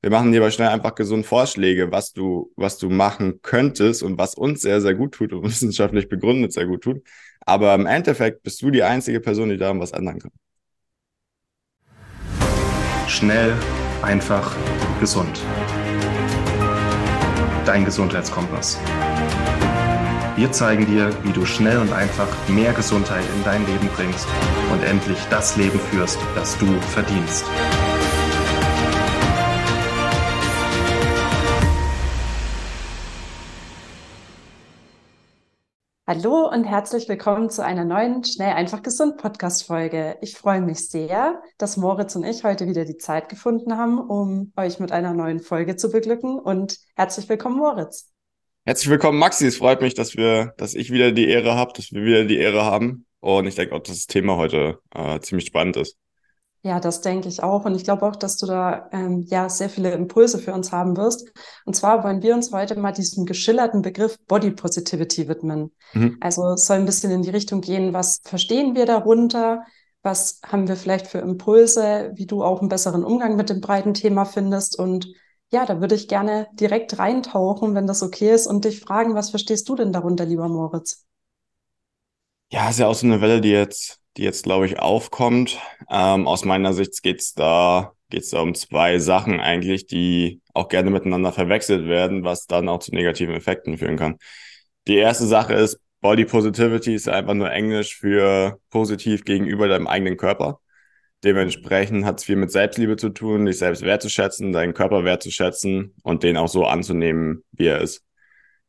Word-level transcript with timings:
Wir 0.00 0.10
machen 0.10 0.30
dir 0.30 0.40
aber 0.40 0.52
schnell 0.52 0.68
einfach 0.68 0.94
gesund 0.94 1.26
Vorschläge, 1.26 1.90
was 1.90 2.12
du, 2.12 2.52
was 2.54 2.78
du 2.78 2.88
machen 2.88 3.40
könntest 3.42 4.04
und 4.04 4.16
was 4.16 4.36
uns 4.36 4.62
sehr, 4.62 4.80
sehr 4.80 4.94
gut 4.94 5.12
tut 5.12 5.32
und 5.32 5.42
wissenschaftlich 5.48 6.08
begründet 6.08 6.52
sehr 6.52 6.66
gut 6.66 6.82
tut. 6.82 7.02
Aber 7.40 7.74
im 7.74 7.86
Endeffekt 7.86 8.42
bist 8.44 8.62
du 8.62 8.70
die 8.70 8.84
einzige 8.84 9.20
Person, 9.20 9.48
die 9.48 9.56
daran 9.56 9.80
was 9.80 9.90
ändern 9.90 10.20
kann. 10.20 10.30
Schnell, 13.08 13.54
einfach, 14.02 14.54
gesund. 15.00 15.40
Dein 17.64 17.84
Gesundheitskompass. 17.84 18.78
Wir 20.36 20.52
zeigen 20.52 20.86
dir, 20.86 21.10
wie 21.24 21.32
du 21.32 21.44
schnell 21.44 21.78
und 21.78 21.92
einfach 21.92 22.28
mehr 22.48 22.72
Gesundheit 22.72 23.24
in 23.34 23.42
dein 23.42 23.66
Leben 23.66 23.88
bringst 23.96 24.28
und 24.72 24.84
endlich 24.84 25.18
das 25.30 25.56
Leben 25.56 25.80
führst, 25.90 26.18
das 26.36 26.56
du 26.58 26.66
verdienst. 26.92 27.44
Hallo 36.10 36.48
und 36.50 36.64
herzlich 36.64 37.06
willkommen 37.06 37.50
zu 37.50 37.62
einer 37.62 37.84
neuen 37.84 38.24
Schnell 38.24 38.54
einfach 38.54 38.82
gesund 38.82 39.18
Podcast 39.18 39.66
Folge. 39.66 40.16
Ich 40.22 40.38
freue 40.38 40.62
mich 40.62 40.88
sehr, 40.88 41.42
dass 41.58 41.76
Moritz 41.76 42.16
und 42.16 42.24
ich 42.24 42.44
heute 42.44 42.66
wieder 42.66 42.86
die 42.86 42.96
Zeit 42.96 43.28
gefunden 43.28 43.76
haben, 43.76 43.98
um 43.98 44.50
euch 44.56 44.80
mit 44.80 44.90
einer 44.90 45.12
neuen 45.12 45.38
Folge 45.38 45.76
zu 45.76 45.90
beglücken 45.90 46.38
und 46.38 46.78
herzlich 46.96 47.28
willkommen 47.28 47.58
Moritz. 47.58 48.10
Herzlich 48.64 48.88
willkommen 48.88 49.18
Maxi, 49.18 49.48
es 49.48 49.58
freut 49.58 49.82
mich, 49.82 49.92
dass 49.92 50.16
wir 50.16 50.54
dass 50.56 50.72
ich 50.72 50.90
wieder 50.90 51.12
die 51.12 51.28
Ehre 51.28 51.56
habe, 51.56 51.74
dass 51.74 51.92
wir 51.92 52.02
wieder 52.02 52.24
die 52.24 52.38
Ehre 52.38 52.64
haben 52.64 53.04
und 53.20 53.46
ich 53.46 53.56
denke 53.56 53.74
auch, 53.74 53.82
dass 53.82 53.96
das 53.96 54.06
Thema 54.06 54.36
heute 54.36 54.78
äh, 54.94 55.20
ziemlich 55.20 55.48
spannend 55.48 55.76
ist. 55.76 55.98
Ja, 56.62 56.80
das 56.80 57.00
denke 57.00 57.28
ich 57.28 57.42
auch. 57.42 57.64
Und 57.64 57.76
ich 57.76 57.84
glaube 57.84 58.04
auch, 58.06 58.16
dass 58.16 58.36
du 58.36 58.46
da 58.46 58.88
ähm, 58.92 59.24
ja 59.28 59.48
sehr 59.48 59.70
viele 59.70 59.92
Impulse 59.92 60.38
für 60.38 60.52
uns 60.52 60.72
haben 60.72 60.96
wirst. 60.96 61.30
Und 61.64 61.74
zwar 61.74 62.02
wollen 62.02 62.22
wir 62.22 62.34
uns 62.34 62.52
heute 62.52 62.76
mal 62.76 62.92
diesem 62.92 63.26
geschillerten 63.26 63.80
Begriff 63.80 64.18
Body 64.26 64.50
Positivity 64.50 65.28
widmen. 65.28 65.70
Mhm. 65.92 66.16
Also 66.20 66.52
es 66.52 66.66
soll 66.66 66.78
ein 66.78 66.86
bisschen 66.86 67.12
in 67.12 67.22
die 67.22 67.30
Richtung 67.30 67.60
gehen, 67.60 67.92
was 67.92 68.20
verstehen 68.24 68.74
wir 68.74 68.86
darunter? 68.86 69.62
Was 70.02 70.40
haben 70.46 70.68
wir 70.68 70.76
vielleicht 70.76 71.06
für 71.06 71.18
Impulse, 71.18 72.12
wie 72.14 72.26
du 72.26 72.42
auch 72.42 72.60
einen 72.60 72.68
besseren 72.68 73.04
Umgang 73.04 73.36
mit 73.36 73.50
dem 73.50 73.60
breiten 73.60 73.94
Thema 73.94 74.24
findest? 74.24 74.78
Und 74.78 75.12
ja, 75.50 75.64
da 75.64 75.80
würde 75.80 75.94
ich 75.94 76.08
gerne 76.08 76.48
direkt 76.54 76.98
reintauchen, 76.98 77.74
wenn 77.74 77.86
das 77.86 78.02
okay 78.02 78.32
ist, 78.32 78.46
und 78.46 78.64
dich 78.64 78.80
fragen, 78.80 79.14
was 79.14 79.30
verstehst 79.30 79.68
du 79.68 79.76
denn 79.76 79.92
darunter, 79.92 80.24
lieber 80.24 80.48
Moritz? 80.48 81.06
Ja, 82.50 82.68
ist 82.70 82.78
ja 82.78 82.86
auch 82.86 82.94
so 82.94 83.06
eine 83.06 83.20
Welle, 83.20 83.40
die 83.40 83.50
jetzt 83.50 84.00
die 84.18 84.24
jetzt, 84.24 84.42
glaube 84.42 84.66
ich, 84.66 84.80
aufkommt. 84.80 85.58
Ähm, 85.88 86.26
aus 86.26 86.44
meiner 86.44 86.72
Sicht 86.74 87.02
geht's 87.02 87.34
da, 87.34 87.92
geht's 88.10 88.30
da 88.30 88.40
um 88.40 88.54
zwei 88.54 88.98
Sachen 88.98 89.40
eigentlich, 89.40 89.86
die 89.86 90.42
auch 90.54 90.68
gerne 90.68 90.90
miteinander 90.90 91.32
verwechselt 91.32 91.86
werden, 91.86 92.24
was 92.24 92.46
dann 92.46 92.68
auch 92.68 92.80
zu 92.80 92.92
negativen 92.92 93.34
Effekten 93.34 93.78
führen 93.78 93.96
kann. 93.96 94.18
Die 94.88 94.96
erste 94.96 95.26
Sache 95.26 95.54
ist, 95.54 95.78
Body 96.00 96.24
Positivity 96.24 96.94
ist 96.94 97.08
einfach 97.08 97.34
nur 97.34 97.50
Englisch 97.50 97.96
für 97.96 98.58
positiv 98.70 99.24
gegenüber 99.24 99.68
deinem 99.68 99.86
eigenen 99.86 100.16
Körper. 100.16 100.60
Dementsprechend 101.24 102.04
hat 102.04 102.18
es 102.18 102.24
viel 102.24 102.36
mit 102.36 102.50
Selbstliebe 102.50 102.96
zu 102.96 103.10
tun, 103.10 103.46
dich 103.46 103.58
selbst 103.58 103.82
wertzuschätzen, 103.82 104.52
deinen 104.52 104.74
Körper 104.74 105.04
wertzuschätzen 105.04 105.94
und 106.02 106.22
den 106.22 106.36
auch 106.36 106.48
so 106.48 106.64
anzunehmen, 106.66 107.44
wie 107.52 107.66
er 107.66 107.80
ist. 107.80 108.04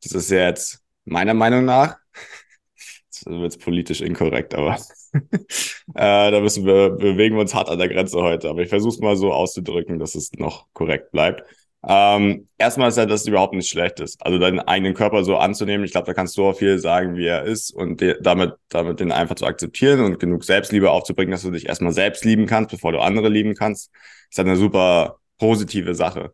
Das 0.03 0.13
ist 0.13 0.29
jetzt 0.31 0.83
meiner 1.05 1.33
Meinung 1.33 1.65
nach, 1.65 1.97
jetzt 3.05 3.25
wird 3.25 3.59
politisch 3.59 4.01
inkorrekt, 4.01 4.55
aber 4.55 4.79
äh, 5.95 6.31
da 6.31 6.39
müssen 6.39 6.65
wir, 6.65 6.91
bewegen 6.91 7.35
wir 7.35 7.41
uns 7.41 7.53
hart 7.53 7.69
an 7.69 7.79
der 7.79 7.89
Grenze 7.89 8.21
heute. 8.21 8.49
Aber 8.49 8.61
ich 8.61 8.69
versuche 8.69 8.93
es 8.93 8.99
mal 8.99 9.15
so 9.15 9.31
auszudrücken, 9.33 9.99
dass 9.99 10.15
es 10.15 10.31
noch 10.33 10.67
korrekt 10.73 11.11
bleibt. 11.11 11.43
Ähm, 11.87 12.49
erstmal 12.57 12.89
ist 12.89 12.97
ja, 12.97 13.05
dass 13.05 13.21
es 13.21 13.27
überhaupt 13.27 13.53
nicht 13.53 13.69
schlecht 13.69 13.99
ist. 14.01 14.23
Also 14.25 14.37
deinen 14.37 14.59
eigenen 14.59 14.93
Körper 14.93 15.23
so 15.23 15.37
anzunehmen. 15.37 15.85
Ich 15.85 15.91
glaube, 15.91 16.07
da 16.07 16.13
kannst 16.13 16.37
du 16.37 16.45
auch 16.45 16.57
viel 16.57 16.77
sagen, 16.79 17.15
wie 17.15 17.25
er 17.25 17.43
ist 17.43 17.71
und 17.71 18.03
damit, 18.21 18.53
damit 18.67 18.99
den 18.99 19.11
einfach 19.11 19.35
zu 19.35 19.45
akzeptieren 19.45 20.01
und 20.01 20.19
genug 20.19 20.43
Selbstliebe 20.43 20.91
aufzubringen, 20.91 21.31
dass 21.31 21.43
du 21.43 21.51
dich 21.51 21.67
erstmal 21.67 21.93
selbst 21.93 22.25
lieben 22.25 22.47
kannst, 22.47 22.71
bevor 22.71 22.91
du 22.91 22.99
andere 22.99 23.29
lieben 23.29 23.55
kannst. 23.55 23.91
Ist 24.29 24.37
halt 24.37 24.47
eine 24.47 24.57
super 24.57 25.19
positive 25.37 25.95
Sache. 25.95 26.33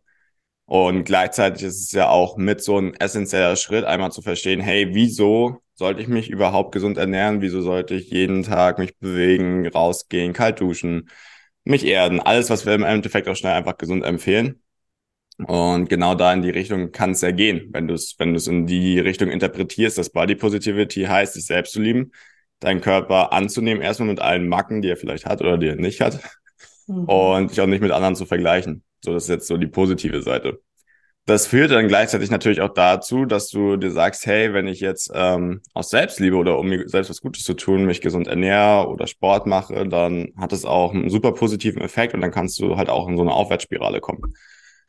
Und 0.66 1.04
gleichzeitig 1.04 1.62
ist 1.62 1.82
es 1.82 1.92
ja 1.92 2.08
auch 2.08 2.36
mit 2.36 2.62
so 2.62 2.78
ein 2.78 2.94
essentieller 2.94 3.56
Schritt, 3.56 3.84
einmal 3.84 4.10
zu 4.10 4.20
verstehen, 4.20 4.60
hey, 4.60 4.88
wieso 4.92 5.62
sollte 5.74 6.02
ich 6.02 6.08
mich 6.08 6.28
überhaupt 6.28 6.72
gesund 6.72 6.98
ernähren? 6.98 7.40
Wieso 7.40 7.62
sollte 7.62 7.94
ich 7.94 8.10
jeden 8.10 8.42
Tag 8.42 8.78
mich 8.78 8.98
bewegen, 8.98 9.66
rausgehen, 9.68 10.32
kalt 10.32 10.60
duschen, 10.60 11.08
mich 11.64 11.86
erden? 11.86 12.18
Alles, 12.20 12.50
was 12.50 12.66
wir 12.66 12.74
im 12.74 12.82
Endeffekt 12.82 13.28
auch 13.28 13.36
schnell 13.36 13.52
einfach 13.52 13.78
gesund 13.78 14.04
empfehlen. 14.04 14.60
Und 15.38 15.88
genau 15.88 16.14
da 16.14 16.32
in 16.32 16.42
die 16.42 16.50
Richtung 16.50 16.92
kann 16.92 17.10
es 17.10 17.20
ja 17.20 17.30
gehen, 17.30 17.68
wenn 17.72 17.86
du 17.86 17.94
es, 17.94 18.14
wenn 18.18 18.30
du 18.30 18.36
es 18.38 18.46
in 18.46 18.66
die 18.66 18.98
Richtung 18.98 19.30
interpretierst, 19.30 19.98
dass 19.98 20.10
Body 20.10 20.34
Positivity 20.34 21.04
heißt, 21.04 21.34
sich 21.34 21.44
selbst 21.44 21.72
zu 21.74 21.80
lieben, 21.80 22.12
deinen 22.58 22.80
Körper 22.80 23.32
anzunehmen, 23.34 23.82
erstmal 23.82 24.08
mit 24.08 24.20
allen 24.20 24.48
Macken, 24.48 24.80
die 24.80 24.88
er 24.88 24.96
vielleicht 24.96 25.26
hat 25.26 25.42
oder 25.42 25.58
die 25.58 25.68
er 25.68 25.76
nicht 25.76 26.00
hat, 26.00 26.20
mhm. 26.86 27.04
und 27.04 27.50
dich 27.50 27.60
auch 27.60 27.66
nicht 27.66 27.82
mit 27.82 27.92
anderen 27.92 28.16
zu 28.16 28.24
vergleichen. 28.24 28.82
So, 29.06 29.14
das 29.14 29.24
ist 29.24 29.30
jetzt 29.30 29.46
so 29.48 29.56
die 29.56 29.66
positive 29.66 30.22
Seite 30.22 30.60
das 31.26 31.48
führt 31.48 31.72
dann 31.72 31.88
gleichzeitig 31.88 32.30
natürlich 32.30 32.60
auch 32.60 32.72
dazu, 32.72 33.24
dass 33.26 33.48
du 33.48 33.76
dir 33.76 33.90
sagst, 33.90 34.26
hey, 34.26 34.54
wenn 34.54 34.68
ich 34.68 34.78
jetzt 34.78 35.10
ähm, 35.12 35.60
aus 35.74 35.90
Selbstliebe 35.90 36.36
oder 36.36 36.56
um 36.56 36.68
mir 36.68 36.88
selbst 36.88 37.10
was 37.10 37.20
Gutes 37.20 37.42
zu 37.42 37.54
tun, 37.54 37.84
mich 37.84 38.00
gesund 38.00 38.28
ernähre 38.28 38.88
oder 38.88 39.08
Sport 39.08 39.46
mache, 39.46 39.88
dann 39.88 40.28
hat 40.36 40.52
es 40.52 40.64
auch 40.64 40.94
einen 40.94 41.10
super 41.10 41.32
positiven 41.32 41.82
Effekt 41.82 42.14
und 42.14 42.20
dann 42.20 42.30
kannst 42.30 42.60
du 42.60 42.76
halt 42.76 42.88
auch 42.88 43.08
in 43.08 43.16
so 43.16 43.22
eine 43.22 43.32
Aufwärtsspirale 43.32 44.00
kommen. 44.00 44.34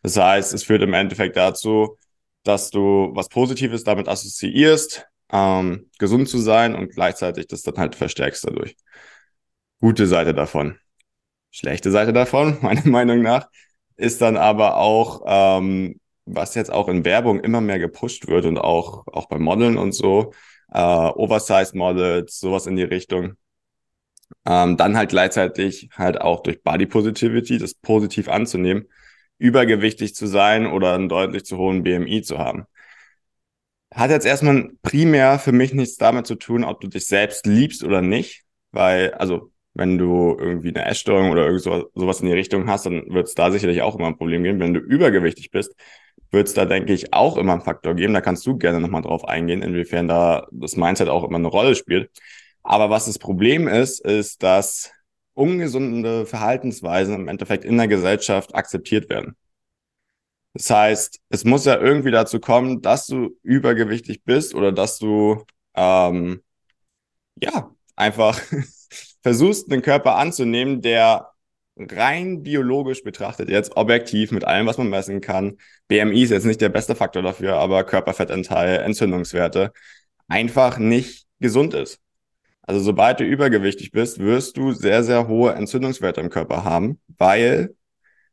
Das 0.04 0.16
heißt, 0.16 0.54
es 0.54 0.64
führt 0.64 0.84
im 0.84 0.94
Endeffekt 0.94 1.36
dazu, 1.36 1.98
dass 2.44 2.70
du 2.70 3.10
was 3.14 3.30
Positives 3.30 3.84
damit 3.84 4.08
assoziierst, 4.08 5.08
ähm, 5.32 5.90
gesund 5.98 6.30
zu 6.30 6.38
sein 6.38 6.76
und 6.76 6.94
gleichzeitig 6.94 7.48
das 7.48 7.64
dann 7.64 7.78
halt 7.78 7.96
verstärkst 7.96 8.46
dadurch. 8.46 8.76
Gute 9.80 10.06
Seite 10.06 10.36
davon. 10.36 10.78
Schlechte 11.50 11.90
Seite 11.90 12.14
davon, 12.14 12.60
meiner 12.62 12.88
Meinung 12.88 13.24
nach, 13.24 13.48
ist 13.98 14.22
dann 14.22 14.38
aber 14.38 14.78
auch, 14.78 15.24
ähm, 15.28 16.00
was 16.26 16.56
jetzt 16.56 16.72
auch 16.72 16.88
in 16.88 17.06
Werbung 17.06 17.40
immer 17.40 17.62
mehr 17.62 17.80
gepusht 17.80 18.28
wird 18.28 18.46
und 18.46 18.58
auch, 18.58 19.06
auch 19.08 19.28
bei 19.28 19.40
Modeln 19.40 19.78
und 19.78 19.94
so, 19.94 20.34
äh, 20.72 20.80
Oversized 20.80 21.76
Models, 21.76 22.40
sowas 22.40 22.68
in 22.68 22.76
die 22.76 22.84
Richtung. 22.84 23.34
Ähm, 24.46 24.78
dann 24.78 24.98
halt 24.98 25.10
gleichzeitig 25.10 25.90
halt 25.94 26.22
auch 26.22 26.42
durch 26.42 26.62
Body 26.64 26.86
Positivity, 26.86 27.58
das 27.58 27.74
positiv 27.76 28.28
anzunehmen, 28.30 28.88
übergewichtig 29.38 30.16
zu 30.16 30.28
sein 30.28 30.68
oder 30.68 30.94
einen 30.94 31.10
deutlich 31.10 31.46
zu 31.46 31.58
hohen 31.58 31.84
BMI 31.84 32.22
zu 32.22 32.38
haben. 32.38 32.66
Hat 33.94 34.12
jetzt 34.12 34.26
erstmal 34.26 34.72
primär 34.82 35.40
für 35.40 35.54
mich 35.54 35.74
nichts 35.74 35.96
damit 35.96 36.28
zu 36.28 36.36
tun, 36.36 36.64
ob 36.64 36.82
du 36.82 36.88
dich 36.88 37.08
selbst 37.08 37.46
liebst 37.46 37.84
oder 37.84 38.02
nicht, 38.02 38.44
weil, 38.72 39.14
also 39.14 39.52
wenn 39.78 39.98
du 39.98 40.36
irgendwie 40.40 40.70
eine 40.70 40.86
Essstörung 40.86 41.30
oder 41.32 41.46
irgend 41.46 41.62
sowas 41.62 42.22
in 42.22 42.28
die 42.28 42.34
Richtung 42.34 42.68
hast, 42.68 42.88
dann 42.88 43.14
wird 43.14 43.28
es 43.28 43.36
da 43.36 43.52
sicherlich 43.52 43.84
auch 43.84 43.96
immer 43.96 44.08
ein 44.08 44.18
Problem 44.18 44.44
geben. 44.44 44.60
Wenn 44.60 44.74
du 44.74 44.80
übergewichtig 44.80 45.52
bist, 45.52 45.76
wird 46.32 46.48
es 46.48 46.54
da, 46.56 46.66
denke 46.66 46.94
ich, 46.94 47.14
auch 47.14 47.38
immer 47.38 47.54
einen 47.54 47.62
Faktor 47.62 47.94
geben. 47.96 48.14
Da 48.14 48.22
kannst 48.22 48.46
du 48.48 48.58
gerne 48.58 48.80
nochmal 48.80 49.04
drauf 49.04 49.26
eingehen, 49.26 49.62
inwiefern 49.62 50.08
da 50.08 50.48
das 50.52 50.76
Mindset 50.78 51.10
auch 51.10 51.24
immer 51.24 51.38
eine 51.38 51.48
Rolle 51.48 51.76
spielt. 51.76 52.10
Aber 52.64 52.90
was 52.90 53.06
das 53.06 53.20
Problem 53.20 53.68
ist, 53.68 54.04
ist, 54.04 54.42
dass 54.44 54.92
ungesunde 55.36 56.26
Verhaltensweisen 56.26 57.14
im 57.14 57.28
Endeffekt 57.28 57.64
in 57.64 57.78
der 57.78 57.88
Gesellschaft 57.88 58.56
akzeptiert 58.56 59.10
werden. 59.10 59.38
Das 60.54 60.72
heißt, 60.72 61.20
es 61.30 61.46
muss 61.46 61.66
ja 61.66 61.80
irgendwie 61.80 62.10
dazu 62.12 62.40
kommen, 62.40 62.82
dass 62.82 63.06
du 63.06 63.38
übergewichtig 63.44 64.24
bist 64.24 64.56
oder 64.56 64.72
dass 64.72 64.98
du 64.98 65.46
ähm, 65.76 66.42
ja 67.40 67.72
einfach 67.96 68.42
versuchst, 69.28 69.70
einen 69.70 69.82
Körper 69.82 70.16
anzunehmen, 70.16 70.82
der 70.82 71.32
rein 71.76 72.44
biologisch 72.44 73.04
betrachtet, 73.04 73.50
jetzt 73.50 73.76
objektiv 73.76 74.32
mit 74.32 74.46
allem, 74.46 74.68
was 74.68 74.78
man 74.78 74.90
messen 74.90 75.20
kann, 75.20 75.58
BMI 75.90 76.24
ist 76.24 76.30
jetzt 76.30 76.46
nicht 76.46 76.62
der 76.62 76.70
beste 76.70 76.96
Faktor 76.96 77.24
dafür, 77.24 77.58
aber 77.58 77.84
Körperfettanteil, 77.84 78.80
Entzündungswerte, 78.80 79.74
einfach 80.30 80.78
nicht 80.78 81.28
gesund 81.42 81.74
ist. 81.74 82.00
Also 82.62 82.80
sobald 82.80 83.20
du 83.20 83.26
übergewichtig 83.26 83.92
bist, 83.92 84.20
wirst 84.20 84.56
du 84.56 84.72
sehr, 84.72 85.04
sehr 85.04 85.28
hohe 85.28 85.52
Entzündungswerte 85.52 86.22
im 86.22 86.30
Körper 86.30 86.64
haben, 86.64 87.02
weil 87.18 87.76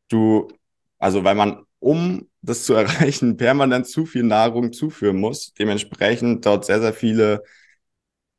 du, 0.09 0.47
also 1.01 1.25
weil 1.25 1.35
man, 1.35 1.65
um 1.81 2.29
das 2.41 2.63
zu 2.63 2.75
erreichen, 2.75 3.37
permanent 3.37 3.89
zu 3.89 4.07
viel 4.07 4.23
Nahrung 4.23 4.73
zuführen 4.73 5.17
muss, 5.17 5.55
dementsprechend 5.55 6.47
dort 6.47 6.65
sehr, 6.67 6.81
sehr 6.81 6.93
viele 6.93 7.43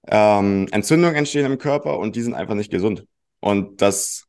ähm, 0.07 0.67
Entzündungen 0.71 1.15
entstehen 1.15 1.45
im 1.45 1.57
Körper 1.57 1.97
und 1.99 2.15
die 2.15 2.21
sind 2.21 2.33
einfach 2.33 2.55
nicht 2.55 2.71
gesund. 2.71 3.05
Und 3.39 3.81
das 3.81 4.27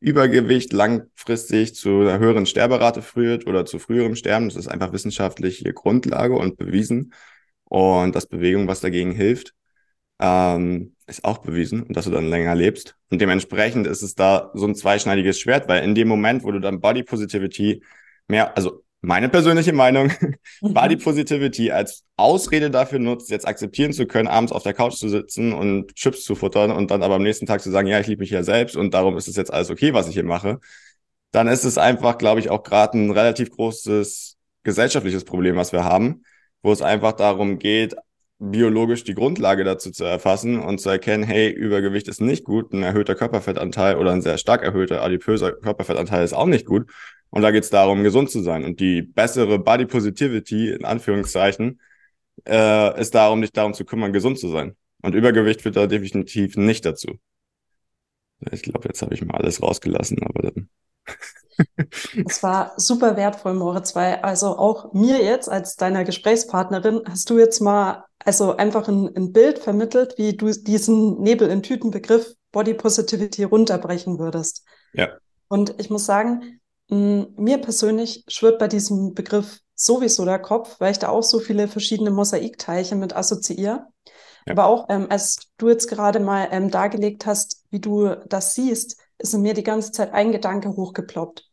Übergewicht 0.00 0.72
langfristig 0.72 1.74
zu 1.74 2.00
einer 2.00 2.18
höheren 2.18 2.46
Sterberate 2.46 3.02
führt 3.02 3.46
oder 3.46 3.64
zu 3.64 3.78
früherem 3.78 4.14
Sterben. 4.14 4.48
Das 4.48 4.56
ist 4.56 4.68
einfach 4.68 4.92
wissenschaftliche 4.92 5.72
Grundlage 5.72 6.34
und 6.34 6.56
bewiesen. 6.56 7.12
Und 7.64 8.14
dass 8.14 8.26
Bewegung, 8.26 8.68
was 8.68 8.80
dagegen 8.80 9.12
hilft, 9.12 9.54
ähm, 10.20 10.94
ist 11.06 11.24
auch 11.24 11.38
bewiesen 11.38 11.82
und 11.82 11.96
dass 11.96 12.04
du 12.04 12.10
dann 12.10 12.28
länger 12.28 12.54
lebst. 12.54 12.96
Und 13.10 13.20
dementsprechend 13.20 13.86
ist 13.86 14.02
es 14.02 14.14
da 14.14 14.50
so 14.54 14.66
ein 14.66 14.74
zweischneidiges 14.74 15.38
Schwert, 15.40 15.68
weil 15.68 15.84
in 15.84 15.94
dem 15.94 16.08
Moment, 16.08 16.44
wo 16.44 16.52
du 16.52 16.60
dann 16.60 16.80
Body 16.80 17.02
Positivity 17.02 17.82
mehr, 18.28 18.56
also 18.56 18.84
meine 19.00 19.28
persönliche 19.28 19.72
Meinung, 19.72 20.10
mhm. 20.60 20.74
Body 20.74 20.96
Positivity 20.96 21.70
als 21.70 22.04
Ausrede 22.16 22.70
dafür 22.70 22.98
nutzt, 22.98 23.30
jetzt 23.30 23.46
akzeptieren 23.46 23.92
zu 23.92 24.06
können, 24.06 24.28
abends 24.28 24.52
auf 24.52 24.62
der 24.62 24.74
Couch 24.74 24.94
zu 24.94 25.08
sitzen 25.08 25.52
und 25.52 25.94
Chips 25.94 26.24
zu 26.24 26.34
futtern 26.34 26.70
und 26.70 26.90
dann 26.90 27.02
aber 27.02 27.16
am 27.16 27.22
nächsten 27.22 27.46
Tag 27.46 27.60
zu 27.60 27.70
sagen, 27.70 27.86
ja, 27.88 28.00
ich 28.00 28.06
liebe 28.06 28.20
mich 28.20 28.30
ja 28.30 28.42
selbst 28.42 28.76
und 28.76 28.94
darum 28.94 29.16
ist 29.16 29.28
es 29.28 29.36
jetzt 29.36 29.52
alles 29.52 29.70
okay, 29.70 29.94
was 29.94 30.08
ich 30.08 30.14
hier 30.14 30.24
mache, 30.24 30.60
dann 31.30 31.48
ist 31.48 31.64
es 31.64 31.78
einfach, 31.78 32.18
glaube 32.18 32.40
ich, 32.40 32.50
auch 32.50 32.62
gerade 32.62 32.98
ein 32.98 33.10
relativ 33.10 33.50
großes 33.50 34.36
gesellschaftliches 34.64 35.24
Problem, 35.24 35.56
was 35.56 35.72
wir 35.72 35.84
haben, 35.84 36.22
wo 36.62 36.72
es 36.72 36.82
einfach 36.82 37.12
darum 37.12 37.58
geht, 37.58 37.94
biologisch 38.40 39.04
die 39.04 39.14
Grundlage 39.14 39.64
dazu 39.64 39.90
zu 39.90 40.04
erfassen 40.04 40.60
und 40.60 40.80
zu 40.80 40.90
erkennen, 40.90 41.24
hey, 41.24 41.50
Übergewicht 41.50 42.08
ist 42.08 42.20
nicht 42.20 42.44
gut, 42.44 42.72
ein 42.72 42.82
erhöhter 42.82 43.14
Körperfettanteil 43.14 43.96
oder 43.96 44.12
ein 44.12 44.22
sehr 44.22 44.38
stark 44.38 44.62
erhöhter 44.62 45.02
adipöser 45.02 45.52
Körperfettanteil 45.52 46.24
ist 46.24 46.34
auch 46.34 46.46
nicht 46.46 46.66
gut. 46.66 46.88
Und 47.30 47.42
da 47.42 47.50
geht 47.50 47.64
es 47.64 47.70
darum, 47.70 48.02
gesund 48.02 48.30
zu 48.30 48.42
sein. 48.42 48.64
Und 48.64 48.80
die 48.80 49.02
bessere 49.02 49.58
Body 49.58 49.86
Positivity, 49.86 50.70
in 50.70 50.84
Anführungszeichen, 50.84 51.80
äh, 52.46 53.00
ist 53.00 53.14
darum, 53.14 53.40
dich 53.40 53.52
darum 53.52 53.74
zu 53.74 53.84
kümmern, 53.84 54.12
gesund 54.12 54.38
zu 54.38 54.48
sein. 54.48 54.76
Und 55.02 55.14
Übergewicht 55.14 55.62
führt 55.62 55.76
da 55.76 55.86
definitiv 55.86 56.56
nicht 56.56 56.84
dazu. 56.84 57.18
Ich 58.50 58.62
glaube, 58.62 58.88
jetzt 58.88 59.02
habe 59.02 59.14
ich 59.14 59.24
mal 59.24 59.36
alles 59.36 59.62
rausgelassen, 59.62 60.22
aber 60.22 60.50
dann. 60.50 60.68
Es 62.24 62.40
war 62.44 62.74
super 62.76 63.16
wertvoll, 63.16 63.54
Moritz, 63.54 63.96
weil 63.96 64.16
also 64.16 64.56
auch 64.56 64.92
mir 64.92 65.24
jetzt 65.24 65.48
als 65.48 65.74
deiner 65.74 66.04
Gesprächspartnerin 66.04 67.02
hast 67.04 67.30
du 67.30 67.38
jetzt 67.38 67.60
mal 67.60 68.04
also 68.20 68.56
einfach 68.56 68.86
ein, 68.86 69.10
ein 69.16 69.32
Bild 69.32 69.58
vermittelt, 69.58 70.14
wie 70.18 70.36
du 70.36 70.52
diesen 70.52 71.20
Nebel 71.20 71.48
in 71.50 71.64
Tütenbegriff 71.64 72.34
Body 72.52 72.74
Positivity 72.74 73.42
runterbrechen 73.42 74.20
würdest. 74.20 74.64
Ja. 74.92 75.08
Und 75.48 75.74
ich 75.78 75.90
muss 75.90 76.06
sagen, 76.06 76.57
mir 76.88 77.58
persönlich 77.58 78.24
schwirrt 78.28 78.58
bei 78.58 78.68
diesem 78.68 79.14
Begriff 79.14 79.60
sowieso 79.74 80.24
der 80.24 80.38
Kopf, 80.38 80.80
weil 80.80 80.92
ich 80.92 80.98
da 80.98 81.08
auch 81.08 81.22
so 81.22 81.38
viele 81.38 81.68
verschiedene 81.68 82.10
Mosaikteilche 82.10 82.96
mit 82.96 83.14
assoziiere. 83.14 83.86
Ja. 84.46 84.52
Aber 84.52 84.66
auch, 84.66 84.86
ähm, 84.88 85.06
als 85.10 85.36
du 85.58 85.68
jetzt 85.68 85.88
gerade 85.88 86.20
mal 86.20 86.48
ähm, 86.50 86.70
dargelegt 86.70 87.26
hast, 87.26 87.64
wie 87.70 87.80
du 87.80 88.16
das 88.26 88.54
siehst, 88.54 89.00
ist 89.18 89.34
in 89.34 89.42
mir 89.42 89.54
die 89.54 89.62
ganze 89.62 89.92
Zeit 89.92 90.12
ein 90.12 90.32
Gedanke 90.32 90.70
hochgeploppt. 90.70 91.44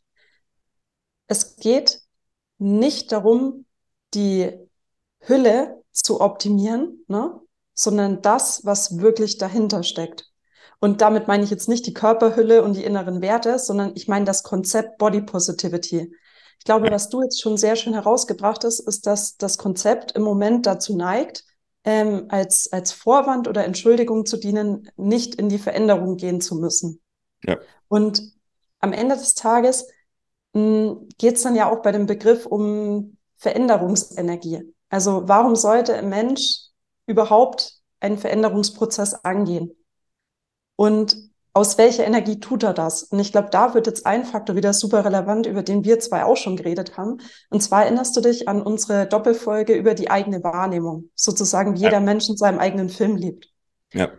Es 1.27 1.57
geht 1.57 2.01
nicht 2.57 3.11
darum, 3.11 3.65
die 4.13 4.53
Hülle 5.19 5.83
zu 5.91 6.21
optimieren, 6.21 7.03
ne? 7.07 7.39
sondern 7.73 8.21
das, 8.21 8.63
was 8.65 8.99
wirklich 8.99 9.37
dahinter 9.37 9.83
steckt. 9.83 10.31
Und 10.79 11.01
damit 11.01 11.27
meine 11.27 11.43
ich 11.43 11.49
jetzt 11.49 11.69
nicht 11.69 11.85
die 11.85 11.93
Körperhülle 11.93 12.63
und 12.63 12.75
die 12.75 12.83
inneren 12.83 13.21
Werte, 13.21 13.59
sondern 13.59 13.93
ich 13.95 14.07
meine 14.07 14.25
das 14.25 14.43
Konzept 14.43 14.97
Body 14.97 15.21
Positivity. 15.21 16.13
Ich 16.59 16.65
glaube, 16.65 16.89
was 16.89 17.09
du 17.09 17.21
jetzt 17.21 17.41
schon 17.41 17.57
sehr 17.57 17.75
schön 17.75 17.93
herausgebracht 17.93 18.63
hast, 18.63 18.79
ist, 18.79 19.05
dass 19.05 19.37
das 19.37 19.57
Konzept 19.57 20.13
im 20.13 20.23
Moment 20.23 20.65
dazu 20.65 20.95
neigt, 20.95 21.43
ähm, 21.83 22.25
als, 22.29 22.71
als 22.71 22.91
Vorwand 22.91 23.47
oder 23.47 23.63
Entschuldigung 23.65 24.25
zu 24.25 24.37
dienen, 24.37 24.89
nicht 24.97 25.35
in 25.35 25.49
die 25.49 25.59
Veränderung 25.59 26.17
gehen 26.17 26.41
zu 26.41 26.55
müssen. 26.55 27.01
Ja. 27.43 27.57
Und 27.87 28.21
am 28.79 28.93
Ende 28.93 29.15
des 29.15 29.35
Tages 29.35 29.87
hm, 30.53 31.07
geht 31.17 31.35
es 31.35 31.43
dann 31.43 31.55
ja 31.55 31.71
auch 31.71 31.81
bei 31.81 31.91
dem 31.91 32.07
Begriff 32.07 32.45
um 32.45 33.17
Veränderungsenergie. 33.37 34.73
Also 34.89 35.23
warum 35.25 35.55
sollte 35.55 35.95
ein 35.95 36.09
Mensch 36.09 36.69
überhaupt 37.05 37.73
einen 37.99 38.17
Veränderungsprozess 38.17 39.13
angehen? 39.13 39.71
Und 40.75 41.17
aus 41.53 41.77
welcher 41.77 42.05
Energie 42.05 42.41
tut 42.41 42.63
er 42.63 42.73
das? 42.73 43.03
Und 43.03 43.19
ich 43.19 43.31
glaube, 43.31 43.47
da 43.49 43.73
wird 43.73 43.87
jetzt 43.87 44.05
ein 44.05 44.25
Faktor 44.25 44.57
wieder 44.57 44.73
super 44.73 45.05
relevant, 45.05 45.45
über 45.45 45.63
den 45.63 45.85
wir 45.85 45.99
zwei 45.99 46.25
auch 46.25 46.35
schon 46.35 46.57
geredet 46.57 46.97
haben. 46.97 47.19
Und 47.49 47.61
zwar 47.61 47.83
erinnerst 47.83 48.15
du 48.17 48.21
dich 48.21 48.49
an 48.49 48.61
unsere 48.61 49.07
Doppelfolge 49.07 49.73
über 49.73 49.93
die 49.93 50.11
eigene 50.11 50.43
Wahrnehmung, 50.43 51.11
sozusagen 51.15 51.75
wie 51.75 51.79
jeder 51.79 52.01
Mensch 52.01 52.27
in 52.27 52.35
seinem 52.35 52.59
eigenen 52.59 52.89
Film 52.89 53.15
lebt. 53.15 53.53
Ja. 53.93 54.11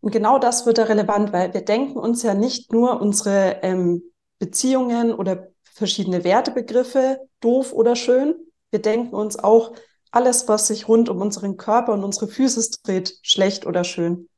Und 0.00 0.12
genau 0.12 0.38
das 0.38 0.64
wird 0.64 0.78
da 0.78 0.84
relevant, 0.84 1.34
weil 1.34 1.52
wir 1.52 1.60
denken 1.60 1.98
uns 1.98 2.22
ja 2.22 2.32
nicht 2.32 2.72
nur 2.72 2.98
unsere 3.02 3.58
ähm, 3.62 4.02
Beziehungen 4.38 5.12
oder 5.12 5.48
verschiedene 5.64 6.24
Wertebegriffe 6.24 7.20
doof 7.40 7.74
oder 7.74 7.94
schön. 7.94 8.34
Wir 8.70 8.80
denken 8.80 9.14
uns 9.14 9.38
auch 9.38 9.74
alles, 10.10 10.48
was 10.48 10.68
sich 10.68 10.88
rund 10.88 11.10
um 11.10 11.20
unseren 11.20 11.58
Körper 11.58 11.92
und 11.92 12.04
unsere 12.04 12.26
Füße 12.26 12.78
dreht, 12.82 13.18
schlecht 13.20 13.66
oder 13.66 13.84
schön. 13.84 14.28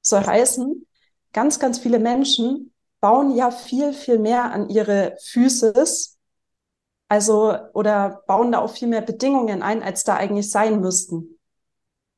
Soll 0.00 0.24
heißen, 0.24 0.86
ganz, 1.32 1.58
ganz 1.58 1.78
viele 1.78 1.98
Menschen 1.98 2.72
bauen 3.00 3.34
ja 3.34 3.50
viel, 3.50 3.92
viel 3.92 4.18
mehr 4.18 4.52
an 4.52 4.68
ihre 4.68 5.16
Füße, 5.22 5.72
also 7.08 7.56
oder 7.74 8.22
bauen 8.26 8.52
da 8.52 8.60
auch 8.60 8.72
viel 8.72 8.88
mehr 8.88 9.00
Bedingungen 9.00 9.62
ein, 9.62 9.82
als 9.82 10.04
da 10.04 10.16
eigentlich 10.16 10.50
sein 10.50 10.80
müssten. 10.80 11.38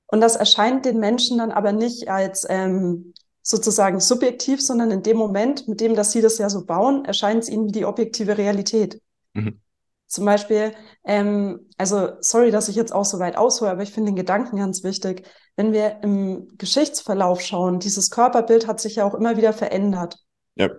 Und 0.06 0.20
das 0.20 0.36
erscheint 0.36 0.84
den 0.84 0.98
Menschen 0.98 1.38
dann 1.38 1.52
aber 1.52 1.72
nicht 1.72 2.08
als 2.08 2.46
ähm, 2.50 3.14
sozusagen 3.40 4.00
subjektiv, 4.00 4.60
sondern 4.60 4.90
in 4.90 5.02
dem 5.02 5.16
Moment, 5.16 5.66
mit 5.68 5.80
dem, 5.80 5.94
dass 5.94 6.12
sie 6.12 6.20
das 6.20 6.38
ja 6.38 6.50
so 6.50 6.66
bauen, 6.66 7.04
erscheint 7.04 7.42
es 7.42 7.48
ihnen 7.48 7.68
wie 7.68 7.72
die 7.72 7.86
objektive 7.86 8.36
Realität. 8.36 9.00
Mhm. 9.32 9.60
Zum 10.06 10.26
Beispiel, 10.26 10.74
ähm, 11.04 11.70
also 11.78 12.10
sorry, 12.20 12.50
dass 12.50 12.68
ich 12.68 12.76
jetzt 12.76 12.92
auch 12.92 13.06
so 13.06 13.18
weit 13.18 13.38
aushole, 13.38 13.70
aber 13.70 13.82
ich 13.82 13.92
finde 13.92 14.10
den 14.10 14.16
Gedanken 14.16 14.58
ganz 14.58 14.84
wichtig. 14.84 15.26
Wenn 15.56 15.72
wir 15.72 15.98
im 16.02 16.48
Geschichtsverlauf 16.56 17.40
schauen, 17.40 17.78
dieses 17.78 18.10
Körperbild 18.10 18.66
hat 18.66 18.80
sich 18.80 18.96
ja 18.96 19.04
auch 19.04 19.14
immer 19.14 19.36
wieder 19.36 19.52
verändert. 19.52 20.18
Ja. 20.56 20.70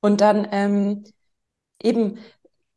Und 0.00 0.20
dann 0.20 0.46
ähm, 0.50 1.04
eben 1.82 2.18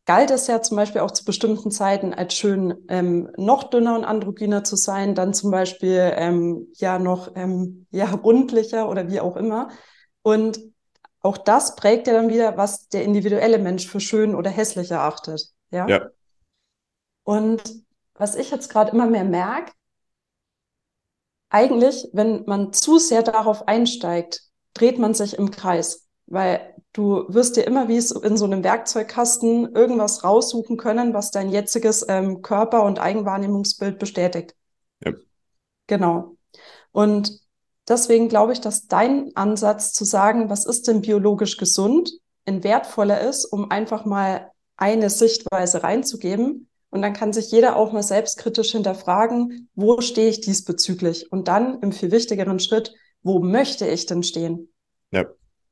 galt 0.06 0.31
es 0.31 0.48
ja 0.48 0.62
zum 0.62 0.78
Beispiel 0.78 1.01
auch 1.01 1.12
zu 1.12 1.24
bestimmten 1.24 1.69
Zeiten 1.69 2.13
als 2.13 2.34
schön 2.34 2.75
ähm, 2.88 3.30
noch 3.38 3.66
dünner 3.66 3.96
und 3.96 4.06
androgyner 4.06 4.63
zu 4.63 4.75
sein, 4.75 5.13
dann 5.13 5.36
zum 5.36 5.51
Beispiel 5.51 6.13
ähm, 6.16 6.68
ja 6.78 6.98
noch 6.98 7.36
ähm, 7.36 7.86
ja 7.92 8.10
rundlicher 8.10 8.90
oder 8.90 9.10
wie 9.10 9.19
auch 9.19 9.36
immer. 9.36 9.69
Und 10.24 10.60
auch 11.22 11.38
das 11.38 11.75
prägt 11.75 12.07
ja 12.07 12.13
dann 12.13 12.30
wieder, 12.30 12.57
was 12.57 12.88
der 12.88 13.04
individuelle 13.04 13.60
Mensch 13.60 13.88
für 13.88 14.00
schön 14.00 14.34
oder 14.36 14.50
hässlich 14.50 14.90
erachtet. 14.90 15.52
Ja. 15.69 15.88
ja. 15.88 16.10
Und 17.24 17.62
was 18.16 18.36
ich 18.36 18.50
jetzt 18.50 18.69
gerade 18.69 18.92
immer 18.92 19.06
mehr 19.06 19.25
merke, 19.25 19.74
eigentlich, 21.50 22.07
wenn 22.13 22.44
man 22.46 22.74
zu 22.74 23.00
sehr 23.00 23.24
darauf 23.24 23.68
einsteigt, 23.68 24.44
dreht 24.74 25.00
man 25.00 25.13
sich 25.13 25.38
im 25.38 25.51
Kreis, 25.51 26.07
weil 26.28 26.75
du 26.94 27.25
wirst 27.28 27.57
dir 27.57 27.63
immer 27.63 27.88
wie 27.88 27.98
in 27.98 28.38
so 28.38 28.46
einem 28.46 28.63
Werkzeugkasten 28.63 29.75
irgendwas 29.75 30.24
raussuchen 30.24 30.78
können, 30.78 31.13
was 31.13 31.31
dein 31.31 31.50
jetziges 31.50 32.06
ähm, 32.07 32.42
Körper- 32.42 32.84
und 32.84 33.00
Eigenwahrnehmungsbild 33.00 34.00
bestätigt. 34.00 34.56
Ja. 35.04 35.14
Genau. 35.88 36.35
Und 36.92 37.40
deswegen 37.88 38.30
glaube 38.30 38.54
ich, 38.54 38.62
dass 38.62 38.88
dein 38.88 39.35
Ansatz 39.35 39.94
zu 39.94 40.06
sagen, 40.06 40.50
was 40.50 40.66
ist 40.66 40.88
denn 40.88 41.02
biologisch 41.02 41.57
gesund, 41.57 42.12
ein 42.45 42.64
wertvoller 42.64 43.21
ist, 43.21 43.45
um 43.45 43.69
einfach 43.69 44.06
mal 44.06 44.52
eine 44.78 45.09
Sichtweise 45.09 45.83
reinzugeben. 45.83 46.69
Und 46.90 47.02
dann 47.02 47.14
kann 47.14 47.34
sich 47.34 47.52
jeder 47.52 47.76
auch 47.76 47.92
mal 47.92 48.04
selbstkritisch 48.04 48.72
hinterfragen, 48.72 49.69
wo 49.76 50.02
stehe 50.02 50.30
ich 50.30 50.42
diesbezüglich? 50.42 51.31
Und 51.31 51.48
dann 51.48 51.80
im 51.81 51.92
viel 51.92 52.12
wichtigeren 52.12 52.60
Schritt, 52.60 52.94
wo 53.22 53.40
möchte 53.40 53.88
ich 53.88 54.06
denn 54.06 54.24
stehen? 54.24 54.72
Ja. 55.12 55.26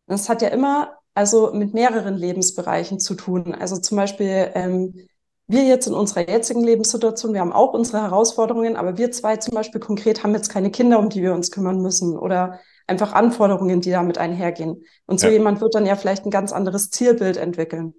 Das 0.06 0.30
hat 0.30 0.42
ja 0.42 0.50
immer 0.50 0.98
also 1.14 1.52
mit 1.52 1.74
mehreren 1.74 2.16
Lebensbereichen 2.16 3.00
zu 3.00 3.16
tun. 3.16 3.56
Also 3.56 3.78
zum 3.78 3.98
Beispiel 3.98 4.52
ähm, 4.54 5.08
wir 5.48 5.64
jetzt 5.64 5.88
in 5.88 5.94
unserer 5.94 6.30
jetzigen 6.30 6.64
Lebenssituation, 6.64 7.34
wir 7.34 7.40
haben 7.40 7.54
auch 7.54 7.74
unsere 7.74 8.02
Herausforderungen, 8.02 8.76
aber 8.76 8.98
wir 8.98 9.12
zwei 9.12 9.38
zum 9.38 9.56
Beispiel 9.56 9.82
konkret 9.82 10.24
haben 10.24 10.36
jetzt 10.36 10.50
keine 10.50 10.70
Kinder, 10.70 11.00
um 11.00 11.10
die 11.10 11.24
wir 11.24 11.34
uns 11.34 11.50
kümmern 11.50 11.82
müssen 11.82 12.18
oder 12.18 12.60
einfach 12.86 13.14
Anforderungen, 13.14 13.82
die 13.82 13.92
damit 13.92 14.18
einhergehen. 14.18 14.84
Und 15.08 15.20
so 15.20 15.28
ja. 15.28 15.34
jemand 15.34 15.60
wird 15.60 15.74
dann 15.74 15.86
ja 15.86 15.96
vielleicht 15.96 16.26
ein 16.26 16.32
ganz 16.32 16.54
anderes 16.54 16.92
Zielbild 16.92 17.38
entwickeln. 17.38 17.96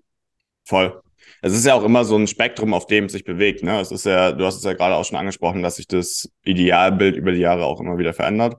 Voll. 0.64 1.02
Es 1.42 1.52
ist 1.54 1.66
ja 1.66 1.74
auch 1.74 1.84
immer 1.84 2.04
so 2.04 2.16
ein 2.16 2.26
Spektrum, 2.26 2.74
auf 2.74 2.86
dem 2.86 3.04
es 3.04 3.12
sich 3.12 3.24
bewegt. 3.24 3.62
Ne? 3.62 3.80
Es 3.80 3.92
ist 3.92 4.06
ja, 4.06 4.32
du 4.32 4.44
hast 4.44 4.56
es 4.56 4.64
ja 4.64 4.72
gerade 4.72 4.96
auch 4.96 5.04
schon 5.04 5.18
angesprochen, 5.18 5.62
dass 5.62 5.76
sich 5.76 5.86
das 5.86 6.30
Idealbild 6.44 7.16
über 7.16 7.32
die 7.32 7.40
Jahre 7.40 7.64
auch 7.64 7.80
immer 7.80 7.98
wieder 7.98 8.12
verändert. 8.12 8.56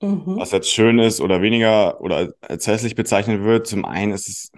Mhm. 0.00 0.36
Was 0.36 0.52
jetzt 0.52 0.70
schön 0.70 0.98
ist 0.98 1.20
oder 1.20 1.42
weniger 1.42 2.00
oder 2.00 2.32
als 2.40 2.66
hässlich 2.66 2.94
bezeichnet 2.94 3.42
wird. 3.42 3.66
Zum 3.66 3.84
einen 3.84 4.12
ist 4.12 4.28
es 4.28 4.52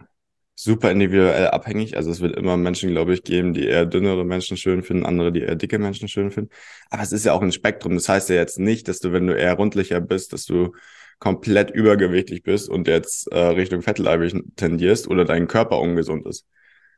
super 0.56 0.90
individuell 0.90 1.48
abhängig. 1.48 1.96
Also 1.96 2.10
es 2.10 2.20
wird 2.20 2.36
immer 2.36 2.56
Menschen, 2.56 2.90
glaube 2.90 3.14
ich, 3.14 3.22
geben, 3.22 3.52
die 3.52 3.66
eher 3.66 3.86
dünnere 3.86 4.24
Menschen 4.24 4.56
schön 4.56 4.82
finden, 4.82 5.04
andere, 5.04 5.32
die 5.32 5.40
eher 5.40 5.56
dicke 5.56 5.78
Menschen 5.78 6.08
schön 6.08 6.30
finden. 6.30 6.50
Aber 6.90 7.02
es 7.02 7.12
ist 7.12 7.24
ja 7.24 7.32
auch 7.32 7.42
ein 7.42 7.52
Spektrum. 7.52 7.94
Das 7.94 8.08
heißt 8.08 8.30
ja 8.30 8.36
jetzt 8.36 8.58
nicht, 8.58 8.88
dass 8.88 9.00
du, 9.00 9.12
wenn 9.12 9.26
du 9.26 9.36
eher 9.36 9.54
rundlicher 9.54 10.00
bist, 10.00 10.32
dass 10.32 10.44
du 10.46 10.72
komplett 11.18 11.70
übergewichtig 11.70 12.42
bist 12.42 12.68
und 12.68 12.88
jetzt 12.88 13.30
äh, 13.32 13.38
Richtung 13.38 13.82
fettleibig 13.82 14.34
tendierst 14.56 15.08
oder 15.08 15.24
dein 15.24 15.46
Körper 15.46 15.78
ungesund 15.80 16.26
ist 16.26 16.46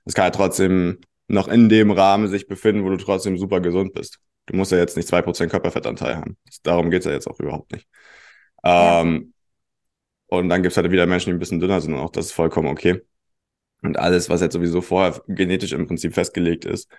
es 0.06 0.14
kann 0.14 0.24
ja 0.24 0.30
trotzdem 0.30 1.00
noch 1.28 1.48
in 1.48 1.68
dem 1.68 1.90
Rahmen 1.90 2.28
sich 2.28 2.46
befinden, 2.46 2.84
wo 2.84 2.88
du 2.88 2.96
trotzdem 2.96 3.36
super 3.36 3.60
gesund 3.60 3.92
bist. 3.92 4.18
Du 4.46 4.56
musst 4.56 4.72
ja 4.72 4.78
jetzt 4.78 4.96
nicht 4.96 5.08
zwei 5.08 5.22
Prozent 5.22 5.50
Körperfettanteil 5.50 6.16
haben. 6.16 6.36
Darum 6.62 6.90
geht's 6.90 7.04
ja 7.04 7.12
jetzt 7.12 7.26
auch 7.26 7.38
überhaupt 7.40 7.72
nicht. 7.72 7.86
Ja. 8.64 9.02
Ähm, 9.02 9.34
und 10.28 10.48
dann 10.48 10.62
gibt's 10.62 10.76
halt 10.76 10.90
wieder 10.90 11.06
Menschen, 11.06 11.30
die 11.30 11.36
ein 11.36 11.38
bisschen 11.38 11.60
dünner 11.60 11.80
sind 11.80 11.94
und 11.94 12.00
auch 12.00 12.10
das 12.10 12.26
ist 12.26 12.32
vollkommen 12.32 12.68
okay. 12.68 13.02
Und 13.82 13.98
alles, 13.98 14.30
was 14.30 14.40
jetzt 14.40 14.54
sowieso 14.54 14.80
vorher 14.80 15.20
genetisch 15.28 15.72
im 15.72 15.86
Prinzip 15.86 16.14
festgelegt 16.14 16.64
ist, 16.64 16.90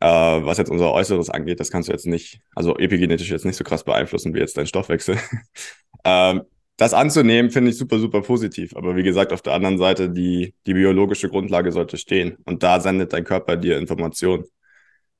äh, 0.00 0.06
was 0.06 0.58
jetzt 0.58 0.70
unser 0.70 0.92
Äußeres 0.92 1.30
angeht, 1.30 1.60
das 1.60 1.70
kannst 1.70 1.88
du 1.88 1.92
jetzt 1.92 2.06
nicht, 2.06 2.40
also 2.54 2.76
epigenetisch 2.78 3.30
jetzt 3.30 3.44
nicht 3.44 3.56
so 3.56 3.64
krass 3.64 3.84
beeinflussen 3.84 4.34
wie 4.34 4.40
jetzt 4.40 4.56
dein 4.56 4.66
Stoffwechsel. 4.66 5.18
ähm, 6.04 6.42
das 6.76 6.92
anzunehmen, 6.92 7.50
finde 7.50 7.70
ich 7.70 7.78
super, 7.78 7.98
super 7.98 8.20
positiv. 8.20 8.76
Aber 8.76 8.96
wie 8.96 9.02
gesagt, 9.02 9.32
auf 9.32 9.42
der 9.42 9.54
anderen 9.54 9.78
Seite, 9.78 10.10
die, 10.10 10.54
die 10.66 10.74
biologische 10.74 11.28
Grundlage 11.28 11.72
sollte 11.72 11.96
stehen. 11.96 12.36
Und 12.44 12.62
da 12.62 12.80
sendet 12.80 13.12
dein 13.12 13.24
Körper 13.24 13.56
dir 13.56 13.78
Informationen. 13.78 14.44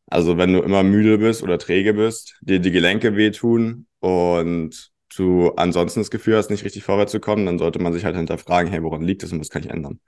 Also 0.07 0.37
wenn 0.37 0.53
du 0.53 0.61
immer 0.61 0.83
müde 0.83 1.19
bist 1.19 1.43
oder 1.43 1.59
träge 1.59 1.95
bist, 1.95 2.37
dir 2.41 2.61
die 2.61 2.71
Gelenke 2.71 3.17
wehtun 3.17 3.87
und 4.01 4.91
du 5.17 5.51
ansonsten 5.57 6.01
das 6.01 6.11
Gefühl 6.11 6.37
hast, 6.37 6.51
nicht 6.51 6.65
richtig 6.65 6.85
vorwärts 6.85 7.13
zu 7.13 7.21
kommen, 7.21 7.47
dann 7.47 7.59
sollte 7.59 7.79
man 7.81 7.93
sich 7.93 8.05
halt 8.05 8.17
hinterfragen, 8.17 8.71
hey, 8.71 8.83
woran 8.83 9.03
liegt 9.03 9.23
es 9.23 9.33
und 9.33 9.41
was 9.41 9.49
kann 9.49 9.63
ich 9.63 9.71
ändern? 9.71 9.99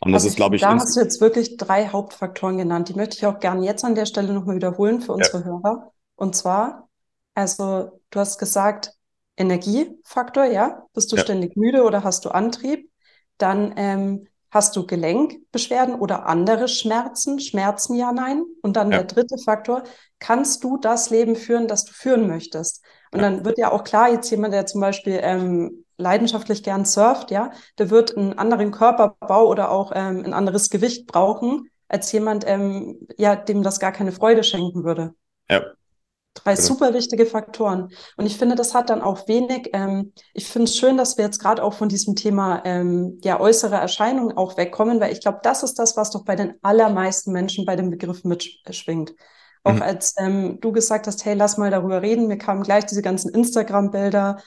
Und 0.00 0.12
das 0.12 0.22
also 0.22 0.28
ist, 0.28 0.36
glaube 0.36 0.56
ich. 0.56 0.62
Da 0.62 0.74
hast 0.74 0.96
du 0.96 1.00
jetzt 1.00 1.20
wirklich 1.20 1.56
drei 1.56 1.86
Hauptfaktoren 1.88 2.58
genannt. 2.58 2.88
Die 2.88 2.94
möchte 2.94 3.16
ich 3.16 3.26
auch 3.26 3.38
gerne 3.38 3.64
jetzt 3.64 3.84
an 3.84 3.94
der 3.94 4.06
Stelle 4.06 4.32
nochmal 4.32 4.56
wiederholen 4.56 5.00
für 5.00 5.12
unsere 5.12 5.38
ja. 5.38 5.44
Hörer. 5.44 5.92
Und 6.16 6.36
zwar, 6.36 6.88
also 7.34 8.00
du 8.10 8.20
hast 8.20 8.38
gesagt, 8.38 8.92
Energiefaktor, 9.38 10.44
ja. 10.44 10.86
Bist 10.92 11.12
du 11.12 11.16
ja. 11.16 11.22
ständig 11.22 11.56
müde 11.56 11.84
oder 11.84 12.04
hast 12.04 12.24
du 12.24 12.30
Antrieb? 12.30 12.90
Dann 13.38 13.72
ähm, 13.76 14.26
hast 14.50 14.74
du 14.76 14.86
Gelenkbeschwerden 14.86 15.94
oder 15.94 16.26
andere 16.26 16.68
Schmerzen? 16.68 17.38
Schmerzen 17.38 17.94
ja, 17.94 18.12
nein. 18.12 18.42
Und 18.62 18.76
dann 18.76 18.90
ja. 18.90 18.98
der 18.98 19.06
dritte 19.06 19.38
Faktor, 19.38 19.84
kannst 20.18 20.64
du 20.64 20.76
das 20.76 21.10
Leben 21.10 21.36
führen, 21.36 21.68
das 21.68 21.84
du 21.84 21.92
führen 21.92 22.26
möchtest? 22.26 22.82
Und 23.12 23.20
ja. 23.20 23.30
dann 23.30 23.44
wird 23.44 23.58
ja 23.58 23.70
auch 23.70 23.84
klar, 23.84 24.10
jetzt 24.10 24.30
jemand, 24.30 24.54
der 24.54 24.66
zum 24.66 24.80
Beispiel 24.80 25.20
ähm, 25.22 25.84
leidenschaftlich 25.96 26.62
gern 26.62 26.84
surft, 26.84 27.30
ja, 27.30 27.50
der 27.78 27.90
wird 27.90 28.16
einen 28.16 28.38
anderen 28.38 28.70
Körperbau 28.70 29.46
oder 29.46 29.70
auch 29.70 29.92
ähm, 29.94 30.24
ein 30.24 30.34
anderes 30.34 30.70
Gewicht 30.70 31.06
brauchen, 31.06 31.70
als 31.88 32.10
jemand, 32.12 32.44
ähm, 32.46 33.06
ja, 33.16 33.36
dem 33.36 33.62
das 33.62 33.80
gar 33.80 33.92
keine 33.92 34.12
Freude 34.12 34.44
schenken 34.44 34.84
würde. 34.84 35.14
Ja. 35.48 35.62
Drei 36.44 36.54
genau. 36.54 36.66
super 36.66 36.94
wichtige 36.94 37.26
Faktoren. 37.26 37.90
Und 38.16 38.26
ich 38.26 38.36
finde, 38.36 38.54
das 38.54 38.74
hat 38.74 38.90
dann 38.90 39.02
auch 39.02 39.28
wenig, 39.28 39.70
ähm, 39.72 40.12
ich 40.34 40.46
finde 40.46 40.64
es 40.64 40.76
schön, 40.76 40.96
dass 40.96 41.16
wir 41.16 41.24
jetzt 41.24 41.40
gerade 41.40 41.62
auch 41.62 41.74
von 41.74 41.88
diesem 41.88 42.16
Thema 42.16 42.62
ähm, 42.64 43.18
ja, 43.22 43.40
äußere 43.40 43.76
Erscheinungen 43.76 44.36
auch 44.36 44.56
wegkommen, 44.56 45.00
weil 45.00 45.12
ich 45.12 45.20
glaube, 45.20 45.40
das 45.42 45.62
ist 45.62 45.78
das, 45.78 45.96
was 45.96 46.10
doch 46.10 46.24
bei 46.24 46.36
den 46.36 46.54
allermeisten 46.62 47.32
Menschen 47.32 47.64
bei 47.64 47.76
dem 47.76 47.90
Begriff 47.90 48.24
mitschwingt. 48.24 49.14
Auch 49.64 49.74
mhm. 49.74 49.82
als 49.82 50.14
ähm, 50.18 50.58
du 50.60 50.72
gesagt 50.72 51.06
hast, 51.06 51.24
hey, 51.24 51.34
lass 51.34 51.58
mal 51.58 51.70
darüber 51.70 52.02
reden, 52.02 52.26
mir 52.26 52.38
kamen 52.38 52.62
gleich 52.62 52.86
diese 52.86 53.02
ganzen 53.02 53.32
Instagram-Bilder, 53.34 54.38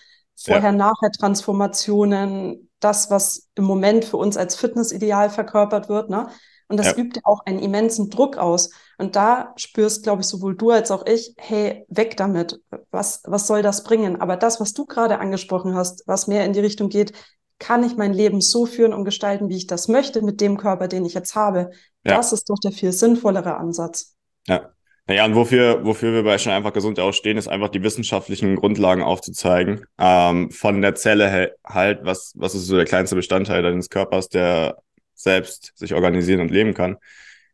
Vorher-Nachher-Transformationen, 0.44 2.70
das, 2.80 3.12
was 3.12 3.50
im 3.56 3.66
Moment 3.66 4.06
für 4.06 4.16
uns 4.18 4.38
als 4.38 4.56
Fitnessideal 4.56 5.30
verkörpert 5.30 5.90
wird. 5.90 6.10
Ne? 6.10 6.30
Und 6.72 6.78
das 6.78 6.88
ja. 6.88 6.98
übt 6.98 7.18
ja 7.18 7.22
auch 7.26 7.46
einen 7.46 7.60
immensen 7.60 8.10
Druck 8.10 8.38
aus. 8.38 8.72
Und 8.98 9.16
da 9.16 9.54
spürst, 9.58 10.04
glaube 10.04 10.22
ich, 10.22 10.28
sowohl 10.28 10.56
du 10.56 10.72
als 10.72 10.90
auch 10.90 11.06
ich, 11.06 11.36
hey, 11.38 11.86
weg 11.90 12.18
damit. 12.18 12.62
Was, 12.90 13.22
was 13.26 13.46
soll 13.46 13.62
das 13.62 13.84
bringen? 13.84 14.22
Aber 14.22 14.38
das, 14.38 14.60
was 14.60 14.74
du 14.74 14.86
gerade 14.86 15.20
angesprochen 15.20 15.76
hast, 15.76 16.04
was 16.08 16.28
mehr 16.28 16.46
in 16.46 16.54
die 16.54 16.62
Richtung 16.62 16.90
geht, 16.90 17.14
kann 17.60 17.84
ich 17.84 17.98
mein 17.98 18.14
Leben 18.14 18.42
so 18.42 18.66
führen 18.66 18.94
und 18.94 19.06
gestalten, 19.06 19.50
wie 19.50 19.58
ich 19.58 19.68
das 19.68 19.88
möchte, 19.88 20.22
mit 20.24 20.42
dem 20.42 20.58
Körper, 20.58 20.88
den 20.88 21.06
ich 21.06 21.14
jetzt 21.14 21.36
habe? 21.36 21.72
Ja. 22.04 22.16
Das 22.16 22.34
ist 22.34 22.50
doch 22.50 22.58
der 22.64 22.72
viel 22.72 22.92
sinnvollere 22.92 23.58
Ansatz. 23.58 24.16
Ja, 24.48 24.72
naja, 25.08 25.26
und 25.26 25.36
wofür, 25.36 25.84
wofür 25.84 26.14
wir 26.14 26.24
bei 26.24 26.38
Schnell 26.38 26.56
einfach 26.56 26.74
gesund 26.74 27.00
ausstehen, 27.00 27.38
ist 27.38 27.48
einfach 27.48 27.70
die 27.70 27.84
wissenschaftlichen 27.84 28.56
Grundlagen 28.56 29.04
aufzuzeigen. 29.04 29.86
Ähm, 30.00 30.52
von 30.52 30.82
der 30.82 30.96
Zelle 30.96 31.54
halt, 31.66 32.00
was, 32.04 32.34
was 32.36 32.56
ist 32.56 32.68
so 32.68 32.78
der 32.78 32.86
kleinste 32.86 33.16
Bestandteil 33.16 33.62
deines 33.62 33.90
Körpers, 33.90 34.30
der 34.30 34.78
selbst 35.24 35.74
sich 35.76 35.94
organisieren 35.94 36.42
und 36.42 36.52
leben 36.52 36.74
kann, 36.74 36.98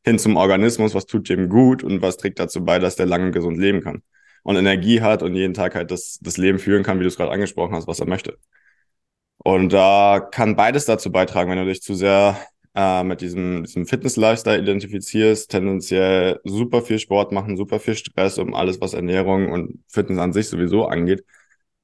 hin 0.05 0.19
zum 0.19 0.37
Organismus, 0.37 0.95
was 0.95 1.05
tut 1.05 1.29
dem 1.29 1.49
gut 1.49 1.83
und 1.83 2.01
was 2.01 2.17
trägt 2.17 2.39
dazu 2.39 2.63
bei, 2.63 2.79
dass 2.79 2.95
der 2.95 3.05
lange 3.05 3.31
gesund 3.31 3.57
leben 3.57 3.81
kann. 3.81 4.03
Und 4.43 4.55
Energie 4.55 5.01
hat 5.01 5.23
und 5.23 5.35
jeden 5.35 5.53
Tag 5.53 5.75
halt 5.75 5.91
das, 5.91 6.19
das 6.21 6.37
Leben 6.37 6.59
führen 6.59 6.83
kann, 6.83 6.99
wie 6.99 7.03
du 7.03 7.09
es 7.09 7.17
gerade 7.17 7.31
angesprochen 7.31 7.75
hast, 7.75 7.87
was 7.87 7.99
er 7.99 8.07
möchte. 8.07 8.37
Und 9.37 9.73
da 9.73 10.19
kann 10.31 10.55
beides 10.55 10.85
dazu 10.85 11.11
beitragen, 11.11 11.49
wenn 11.51 11.57
du 11.57 11.65
dich 11.65 11.81
zu 11.81 11.95
sehr 11.95 12.37
äh, 12.75 13.03
mit 13.03 13.21
diesem, 13.21 13.63
diesem 13.63 13.85
Fitness-Lifestyle 13.85 14.61
identifizierst, 14.61 15.49
tendenziell 15.51 16.39
super 16.43 16.81
viel 16.81 16.99
Sport 16.99 17.31
machen, 17.31 17.57
super 17.57 17.79
viel 17.79 17.95
Stress 17.95 18.37
um 18.37 18.53
alles, 18.53 18.79
was 18.81 18.93
Ernährung 18.93 19.51
und 19.51 19.83
Fitness 19.87 20.19
an 20.19 20.33
sich 20.33 20.47
sowieso 20.47 20.85
angeht, 20.85 21.25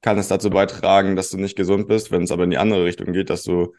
kann 0.02 0.18
es 0.18 0.28
dazu 0.28 0.50
beitragen, 0.50 1.16
dass 1.16 1.30
du 1.30 1.38
nicht 1.38 1.56
gesund 1.56 1.88
bist, 1.88 2.10
wenn 2.10 2.22
es 2.22 2.32
aber 2.32 2.44
in 2.44 2.50
die 2.50 2.58
andere 2.58 2.84
Richtung 2.84 3.12
geht, 3.12 3.30
dass 3.30 3.42
du 3.42 3.74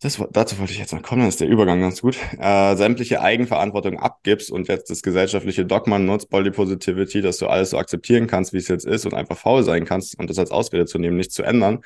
das, 0.00 0.22
dazu 0.32 0.58
wollte 0.58 0.72
ich 0.72 0.78
jetzt 0.78 0.92
noch 0.92 1.02
kommen, 1.02 1.22
dann 1.22 1.28
ist 1.28 1.40
der 1.40 1.48
Übergang 1.48 1.80
ganz 1.80 2.02
gut, 2.02 2.18
äh, 2.38 2.76
sämtliche 2.76 3.20
Eigenverantwortung 3.22 3.98
abgibst 3.98 4.50
und 4.50 4.68
jetzt 4.68 4.90
das 4.90 5.02
gesellschaftliche 5.02 5.64
Dogma 5.64 5.98
nutzt, 5.98 6.30
Body 6.30 6.50
Positivity, 6.50 7.22
dass 7.22 7.38
du 7.38 7.46
alles 7.46 7.70
so 7.70 7.78
akzeptieren 7.78 8.26
kannst, 8.26 8.52
wie 8.52 8.58
es 8.58 8.68
jetzt 8.68 8.86
ist 8.86 9.06
und 9.06 9.14
einfach 9.14 9.38
faul 9.38 9.62
sein 9.62 9.84
kannst 9.84 10.18
und 10.18 10.28
das 10.28 10.38
als 10.38 10.50
Ausrede 10.50 10.86
zu 10.86 10.98
nehmen, 10.98 11.16
nicht 11.16 11.32
zu 11.32 11.42
ändern, 11.42 11.80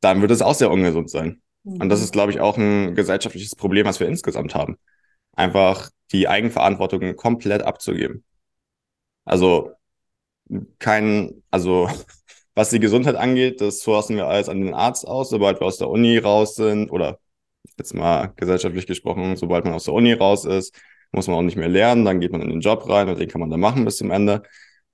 dann 0.00 0.20
wird 0.20 0.30
es 0.30 0.42
auch 0.42 0.54
sehr 0.54 0.70
ungesund 0.70 1.10
sein. 1.10 1.42
Und 1.64 1.88
das 1.88 2.02
ist, 2.02 2.12
glaube 2.12 2.32
ich, 2.32 2.40
auch 2.40 2.56
ein 2.56 2.94
gesellschaftliches 2.94 3.54
Problem, 3.54 3.86
was 3.86 4.00
wir 4.00 4.08
insgesamt 4.08 4.54
haben. 4.54 4.76
Einfach 5.32 5.90
die 6.10 6.28
Eigenverantwortung 6.28 7.14
komplett 7.16 7.62
abzugeben. 7.62 8.24
Also 9.24 9.72
kein, 10.78 11.42
also 11.50 11.88
was 12.54 12.70
die 12.70 12.80
Gesundheit 12.80 13.16
angeht, 13.16 13.60
das 13.60 13.80
sourcen 13.80 14.16
wir 14.16 14.26
alles 14.26 14.48
an 14.48 14.60
den 14.60 14.74
Arzt 14.74 15.06
aus, 15.06 15.30
sobald 15.30 15.60
wir 15.60 15.66
aus 15.66 15.78
der 15.78 15.88
Uni 15.88 16.18
raus 16.18 16.54
sind 16.54 16.90
oder 16.90 17.18
jetzt 17.78 17.94
mal 17.94 18.32
gesellschaftlich 18.36 18.86
gesprochen, 18.86 19.36
sobald 19.36 19.64
man 19.64 19.74
aus 19.74 19.84
der 19.84 19.94
Uni 19.94 20.12
raus 20.12 20.44
ist, 20.44 20.74
muss 21.12 21.26
man 21.28 21.36
auch 21.36 21.42
nicht 21.42 21.56
mehr 21.56 21.68
lernen, 21.68 22.04
dann 22.04 22.20
geht 22.20 22.32
man 22.32 22.42
in 22.42 22.50
den 22.50 22.60
Job 22.60 22.88
rein 22.88 23.08
und 23.08 23.18
den 23.18 23.28
kann 23.28 23.40
man 23.40 23.50
dann 23.50 23.60
machen 23.60 23.84
bis 23.84 23.96
zum 23.98 24.10
Ende. 24.10 24.42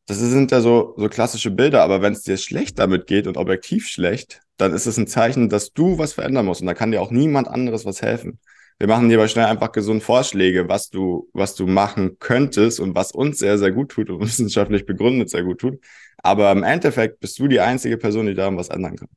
Das 0.06 0.18
sind 0.18 0.50
ja 0.50 0.60
so, 0.60 0.94
so 0.96 1.08
klassische 1.08 1.50
Bilder, 1.50 1.82
aber 1.82 2.00
wenn 2.02 2.14
es 2.14 2.22
dir 2.22 2.36
schlecht 2.38 2.78
damit 2.78 3.06
geht 3.06 3.26
und 3.26 3.36
objektiv 3.36 3.86
schlecht, 3.88 4.40
dann 4.56 4.72
ist 4.72 4.86
es 4.86 4.96
ein 4.96 5.06
Zeichen, 5.06 5.48
dass 5.48 5.72
du 5.72 5.98
was 5.98 6.14
verändern 6.14 6.46
musst 6.46 6.60
und 6.62 6.66
da 6.66 6.74
kann 6.74 6.90
dir 6.90 7.02
auch 7.02 7.10
niemand 7.10 7.46
anderes 7.48 7.84
was 7.84 8.02
helfen. 8.02 8.40
Wir 8.78 8.86
machen 8.86 9.08
dir 9.08 9.18
aber 9.18 9.28
schnell 9.28 9.46
einfach 9.46 9.72
gesund 9.72 10.02
Vorschläge, 10.02 10.68
was 10.68 10.88
du, 10.88 11.28
was 11.32 11.54
du 11.56 11.66
machen 11.66 12.18
könntest 12.20 12.78
und 12.80 12.94
was 12.94 13.10
uns 13.12 13.38
sehr, 13.38 13.58
sehr 13.58 13.72
gut 13.72 13.90
tut 13.90 14.08
und 14.08 14.20
wissenschaftlich 14.24 14.86
begründet 14.86 15.30
sehr 15.30 15.42
gut 15.42 15.58
tut. 15.60 15.78
Aber 16.22 16.50
im 16.52 16.62
Endeffekt 16.62 17.20
bist 17.20 17.38
du 17.38 17.48
die 17.48 17.60
einzige 17.60 17.96
Person, 17.96 18.26
die 18.26 18.34
daran 18.34 18.56
was 18.56 18.68
ändern 18.68 18.96
kann. 18.96 19.08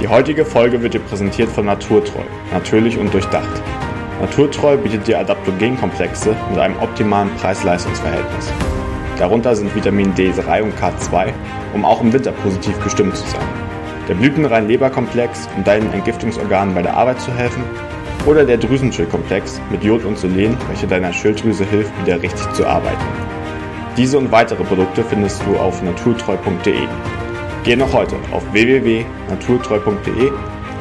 Die 0.00 0.08
heutige 0.08 0.44
Folge 0.44 0.82
wird 0.82 0.94
dir 0.94 1.00
präsentiert 1.00 1.48
von 1.48 1.66
Naturtreu, 1.66 2.24
natürlich 2.52 2.98
und 2.98 3.12
durchdacht. 3.14 3.62
Naturtreu 4.20 4.76
bietet 4.76 5.06
dir 5.06 5.18
Adaptogenkomplexe 5.18 6.36
mit 6.50 6.58
einem 6.58 6.76
optimalen 6.78 7.34
Preis-Leistungs-Verhältnis. 7.36 8.52
Darunter 9.18 9.54
sind 9.56 9.74
Vitamin 9.74 10.12
D3 10.14 10.62
und 10.62 10.74
K2, 10.76 11.32
um 11.72 11.84
auch 11.84 12.00
im 12.00 12.12
Winter 12.12 12.32
positiv 12.32 12.78
gestimmt 12.82 13.16
zu 13.16 13.26
sein. 13.28 13.48
Der 14.08 14.14
blütenrein 14.14 14.68
Leberkomplex, 14.68 15.48
um 15.56 15.64
deinen 15.64 15.92
Entgiftungsorganen 15.92 16.74
bei 16.74 16.82
der 16.82 16.96
Arbeit 16.96 17.20
zu 17.20 17.32
helfen. 17.32 17.64
Oder 18.26 18.44
der 18.44 18.58
Drüsenschildkomplex 18.58 19.60
mit 19.70 19.82
Jod 19.84 20.04
und 20.04 20.18
Selen, 20.18 20.56
welcher 20.68 20.86
deiner 20.86 21.12
Schilddrüse 21.12 21.64
hilft, 21.64 21.92
wieder 22.02 22.20
richtig 22.20 22.52
zu 22.52 22.66
arbeiten. 22.66 23.33
Diese 23.96 24.18
und 24.18 24.32
weitere 24.32 24.64
Produkte 24.64 25.04
findest 25.04 25.40
du 25.46 25.56
auf 25.56 25.80
naturtreu.de. 25.80 26.88
Geh 27.62 27.76
noch 27.76 27.92
heute 27.92 28.16
auf 28.32 28.42
www.naturtreu.de 28.52 30.32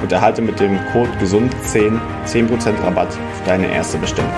und 0.01 0.12
erhalte 0.12 0.41
mit 0.41 0.60
dem 0.60 0.79
Code 0.91 1.12
GESUND10 1.22 2.00
10% 2.25 2.84
Rabatt 2.84 3.10
auf 3.10 3.43
deine 3.46 3.72
erste 3.72 4.00
Bestellung. 4.00 4.32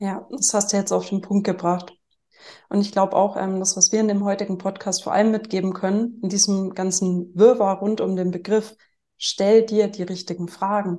Ja, 0.00 0.26
das 0.28 0.52
hast 0.52 0.72
du 0.72 0.76
jetzt 0.78 0.90
auf 0.90 1.08
den 1.08 1.20
Punkt 1.20 1.46
gebracht. 1.46 1.92
Und 2.68 2.80
ich 2.80 2.90
glaube 2.90 3.14
auch, 3.14 3.36
ähm, 3.36 3.60
das, 3.60 3.76
was 3.76 3.92
wir 3.92 4.00
in 4.00 4.08
dem 4.08 4.24
heutigen 4.24 4.58
Podcast 4.58 5.04
vor 5.04 5.12
allem 5.12 5.30
mitgeben 5.30 5.72
können, 5.72 6.18
in 6.20 6.30
diesem 6.30 6.74
ganzen 6.74 7.30
Wirrwarr 7.36 7.78
rund 7.78 8.00
um 8.00 8.16
den 8.16 8.32
Begriff, 8.32 8.74
stell 9.18 9.64
dir 9.64 9.86
die 9.86 10.02
richtigen 10.02 10.48
Fragen. 10.48 10.98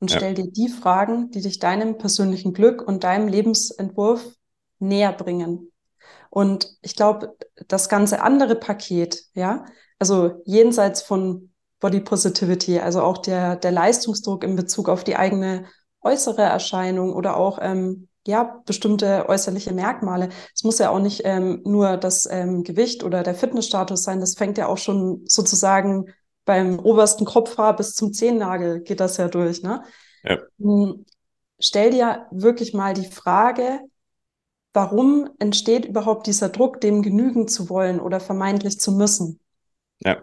Und 0.00 0.10
ja. 0.10 0.18
stell 0.18 0.34
dir 0.34 0.50
die 0.50 0.68
Fragen, 0.68 1.30
die 1.30 1.40
dich 1.40 1.58
deinem 1.58 1.98
persönlichen 1.98 2.52
Glück 2.52 2.82
und 2.86 3.04
deinem 3.04 3.28
Lebensentwurf 3.28 4.24
näher 4.78 5.12
bringen. 5.12 5.70
Und 6.30 6.68
ich 6.82 6.96
glaube, 6.96 7.36
das 7.68 7.88
ganze 7.88 8.20
andere 8.22 8.56
Paket, 8.56 9.22
ja, 9.34 9.64
also 9.98 10.42
jenseits 10.44 11.00
von 11.00 11.50
Body 11.80 12.00
Positivity, 12.00 12.80
also 12.80 13.02
auch 13.02 13.18
der, 13.18 13.56
der 13.56 13.70
Leistungsdruck 13.70 14.42
in 14.42 14.56
Bezug 14.56 14.88
auf 14.88 15.04
die 15.04 15.16
eigene 15.16 15.66
äußere 16.00 16.42
Erscheinung 16.42 17.12
oder 17.14 17.36
auch 17.36 17.58
ähm, 17.60 18.08
ja 18.26 18.62
bestimmte 18.66 19.28
äußerliche 19.28 19.72
Merkmale. 19.72 20.30
Es 20.54 20.64
muss 20.64 20.78
ja 20.78 20.90
auch 20.90 20.98
nicht 20.98 21.22
ähm, 21.24 21.60
nur 21.64 21.96
das 21.96 22.26
ähm, 22.30 22.64
Gewicht 22.64 23.04
oder 23.04 23.22
der 23.22 23.34
Fitnessstatus 23.34 24.02
sein. 24.02 24.20
Das 24.20 24.34
fängt 24.34 24.58
ja 24.58 24.66
auch 24.66 24.78
schon 24.78 25.22
sozusagen 25.26 26.06
beim 26.44 26.78
obersten 26.78 27.24
Kopfhaar 27.24 27.76
bis 27.76 27.94
zum 27.94 28.12
Zehennagel 28.12 28.80
geht 28.80 29.00
das 29.00 29.16
ja 29.16 29.28
durch. 29.28 29.62
Ne? 29.62 29.82
Ja. 30.22 30.38
Hm, 30.58 31.04
stell 31.58 31.90
dir 31.90 32.26
wirklich 32.30 32.74
mal 32.74 32.94
die 32.94 33.06
Frage, 33.06 33.80
warum 34.72 35.30
entsteht 35.38 35.84
überhaupt 35.84 36.26
dieser 36.26 36.48
Druck, 36.48 36.80
dem 36.80 37.02
genügen 37.02 37.48
zu 37.48 37.68
wollen 37.68 38.00
oder 38.00 38.20
vermeintlich 38.20 38.80
zu 38.80 38.92
müssen? 38.92 39.40
Ja. 40.00 40.22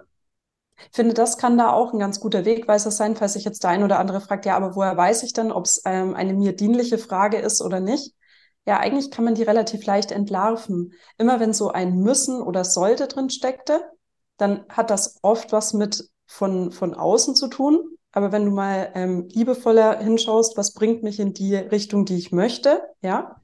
Ich 0.77 0.95
finde, 0.95 1.13
das 1.13 1.37
kann 1.37 1.57
da 1.57 1.71
auch 1.71 1.93
ein 1.93 1.99
ganz 1.99 2.19
guter 2.19 2.43
Wegweiser 2.43 2.91
sein, 2.91 3.15
falls 3.15 3.33
sich 3.33 3.45
jetzt 3.45 3.63
der 3.63 3.69
ein 3.69 3.83
oder 3.83 3.99
andere 3.99 4.19
fragt, 4.19 4.45
ja, 4.45 4.55
aber 4.55 4.75
woher 4.75 4.97
weiß 4.97 5.23
ich 5.23 5.33
denn, 5.33 5.51
ob 5.51 5.65
es 5.65 5.81
ähm, 5.85 6.15
eine 6.15 6.33
mir 6.33 6.55
dienliche 6.55 6.97
Frage 6.97 7.37
ist 7.37 7.61
oder 7.61 7.79
nicht? 7.79 8.15
Ja, 8.65 8.79
eigentlich 8.79 9.11
kann 9.11 9.25
man 9.25 9.35
die 9.35 9.43
relativ 9.43 9.85
leicht 9.85 10.11
entlarven. 10.11 10.93
Immer 11.17 11.39
wenn 11.39 11.53
so 11.53 11.69
ein 11.71 11.97
müssen 11.99 12.41
oder 12.41 12.63
sollte 12.63 13.07
drin 13.07 13.29
steckte, 13.29 13.81
dann 14.41 14.65
hat 14.69 14.89
das 14.89 15.19
oft 15.21 15.51
was 15.51 15.73
mit 15.73 16.09
von, 16.25 16.71
von 16.71 16.95
außen 16.95 17.35
zu 17.35 17.47
tun. 17.47 17.97
Aber 18.11 18.31
wenn 18.31 18.45
du 18.45 18.51
mal 18.51 18.91
ähm, 18.95 19.27
liebevoller 19.29 19.99
hinschaust, 19.99 20.57
was 20.57 20.73
bringt 20.73 21.03
mich 21.03 21.19
in 21.19 21.33
die 21.33 21.55
Richtung, 21.55 22.05
die 22.05 22.17
ich 22.17 22.31
möchte, 22.31 22.81
ja, 23.01 23.39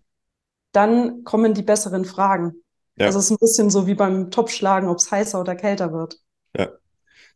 dann 0.72 1.24
kommen 1.24 1.54
die 1.54 1.62
besseren 1.62 2.04
Fragen. 2.04 2.63
Ja. 2.98 3.06
Also 3.06 3.20
es 3.20 3.25
ist 3.25 3.32
ein 3.32 3.38
bisschen 3.39 3.70
so 3.70 3.88
wie 3.88 3.94
beim 3.94 4.32
Topschlagen, 4.32 4.89
ob 4.89 4.98
es 4.98 5.12
heißer 5.12 5.39
oder 5.39 5.56
kälter 5.56 5.94
wird. 5.94 6.20
Ja. 6.58 6.72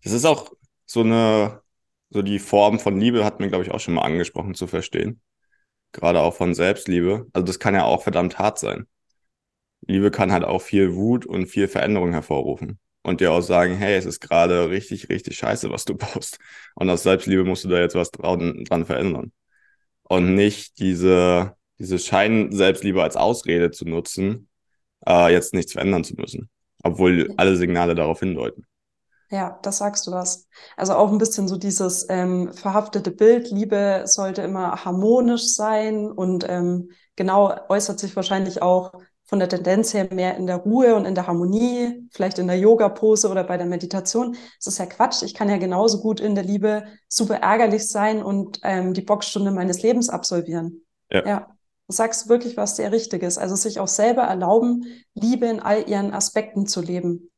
Das 0.03 0.11
ist 0.11 0.25
auch 0.25 0.51
so 0.85 1.01
eine, 1.01 1.61
so 2.09 2.21
die 2.23 2.39
Form 2.39 2.79
von 2.79 2.99
Liebe 2.99 3.23
hat 3.23 3.39
mir, 3.39 3.47
glaube 3.47 3.63
ich, 3.63 3.71
auch 3.71 3.79
schon 3.79 3.93
mal 3.93 4.01
angesprochen 4.01 4.55
zu 4.55 4.65
verstehen. 4.65 5.21
Gerade 5.91 6.21
auch 6.21 6.33
von 6.33 6.55
Selbstliebe. 6.55 7.27
Also 7.31 7.45
das 7.45 7.59
kann 7.59 7.75
ja 7.75 7.83
auch 7.83 8.01
verdammt 8.01 8.39
hart 8.39 8.57
sein. 8.57 8.87
Liebe 9.81 10.09
kann 10.09 10.31
halt 10.31 10.43
auch 10.45 10.61
viel 10.61 10.95
Wut 10.95 11.25
und 11.25 11.45
viel 11.45 11.67
Veränderung 11.67 12.11
hervorrufen. 12.11 12.79
Und 13.03 13.19
dir 13.21 13.31
auch 13.31 13.41
sagen, 13.41 13.75
hey, 13.75 13.95
es 13.95 14.05
ist 14.05 14.19
gerade 14.19 14.69
richtig, 14.69 15.09
richtig 15.09 15.37
scheiße, 15.37 15.69
was 15.71 15.85
du 15.85 15.95
baust. 15.97 16.37
Und 16.75 16.89
aus 16.89 17.03
Selbstliebe 17.03 17.43
musst 17.43 17.63
du 17.65 17.69
da 17.69 17.79
jetzt 17.79 17.95
was 17.95 18.11
dran, 18.11 18.63
dran 18.65 18.85
verändern. 18.85 19.31
Und 20.03 20.35
nicht 20.35 20.79
diese, 20.79 21.55
diese 21.79 21.97
Schein-Selbstliebe 21.99 23.01
als 23.01 23.15
Ausrede 23.15 23.71
zu 23.71 23.85
nutzen, 23.85 24.49
äh, 25.07 25.31
jetzt 25.31 25.53
nichts 25.53 25.73
verändern 25.73 26.03
zu 26.03 26.15
müssen. 26.15 26.49
Obwohl 26.83 27.33
alle 27.37 27.55
Signale 27.55 27.95
darauf 27.95 28.19
hindeuten. 28.19 28.65
Ja, 29.31 29.57
das 29.63 29.77
sagst 29.77 30.05
du 30.07 30.11
was. 30.11 30.47
Also 30.75 30.93
auch 30.93 31.09
ein 31.09 31.17
bisschen 31.17 31.47
so 31.47 31.55
dieses 31.55 32.05
ähm, 32.09 32.51
verhaftete 32.53 33.11
Bild, 33.11 33.49
Liebe 33.49 34.03
sollte 34.05 34.41
immer 34.41 34.83
harmonisch 34.83 35.53
sein 35.53 36.11
und 36.11 36.45
ähm, 36.49 36.89
genau 37.15 37.55
äußert 37.69 37.97
sich 37.97 38.13
wahrscheinlich 38.17 38.61
auch 38.61 38.91
von 39.31 39.39
der 39.39 39.47
Tendenz 39.47 39.93
her 39.93 40.09
mehr 40.11 40.35
in 40.35 40.45
der 40.45 40.57
Ruhe 40.57 40.93
und 40.93 41.05
in 41.05 41.15
der 41.15 41.25
Harmonie, 41.25 42.05
vielleicht 42.11 42.37
in 42.37 42.47
der 42.47 42.59
Yoga-Pose 42.59 43.29
oder 43.29 43.45
bei 43.45 43.55
der 43.55 43.65
Meditation. 43.65 44.35
Das 44.57 44.67
ist 44.67 44.77
ja 44.77 44.85
Quatsch. 44.85 45.23
Ich 45.23 45.33
kann 45.33 45.47
ja 45.47 45.55
genauso 45.55 46.01
gut 46.01 46.19
in 46.19 46.35
der 46.35 46.43
Liebe 46.43 46.83
super 47.07 47.35
ärgerlich 47.35 47.87
sein 47.87 48.21
und 48.21 48.59
ähm, 48.63 48.93
die 48.93 49.03
Boxstunde 49.03 49.51
meines 49.51 49.83
Lebens 49.83 50.09
absolvieren. 50.09 50.81
Ja. 51.09 51.25
ja. 51.25 51.47
Du 51.87 51.95
sagst 51.95 52.27
wirklich 52.27 52.57
was 52.57 52.75
sehr 52.75 52.91
Richtiges. 52.91 53.37
Also 53.37 53.55
sich 53.55 53.79
auch 53.79 53.87
selber 53.87 54.23
erlauben, 54.23 54.83
Liebe 55.13 55.45
in 55.45 55.61
all 55.61 55.87
ihren 55.87 56.13
Aspekten 56.13 56.67
zu 56.67 56.81
leben. 56.81 57.31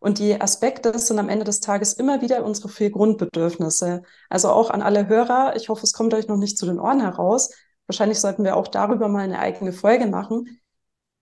Und 0.00 0.18
die 0.18 0.38
Aspekte 0.38 0.98
sind 0.98 1.18
am 1.18 1.30
Ende 1.30 1.46
des 1.46 1.60
Tages 1.60 1.94
immer 1.94 2.20
wieder 2.20 2.44
unsere 2.44 2.68
vier 2.68 2.90
Grundbedürfnisse. 2.90 4.02
Also 4.28 4.50
auch 4.50 4.68
an 4.68 4.82
alle 4.82 5.08
Hörer, 5.08 5.56
ich 5.56 5.70
hoffe, 5.70 5.84
es 5.84 5.94
kommt 5.94 6.12
euch 6.12 6.28
noch 6.28 6.36
nicht 6.36 6.58
zu 6.58 6.66
den 6.66 6.78
Ohren 6.78 7.00
heraus. 7.00 7.50
Wahrscheinlich 7.86 8.20
sollten 8.20 8.44
wir 8.44 8.54
auch 8.54 8.68
darüber 8.68 9.08
mal 9.08 9.24
eine 9.24 9.38
eigene 9.38 9.72
Folge 9.72 10.06
machen. 10.06 10.60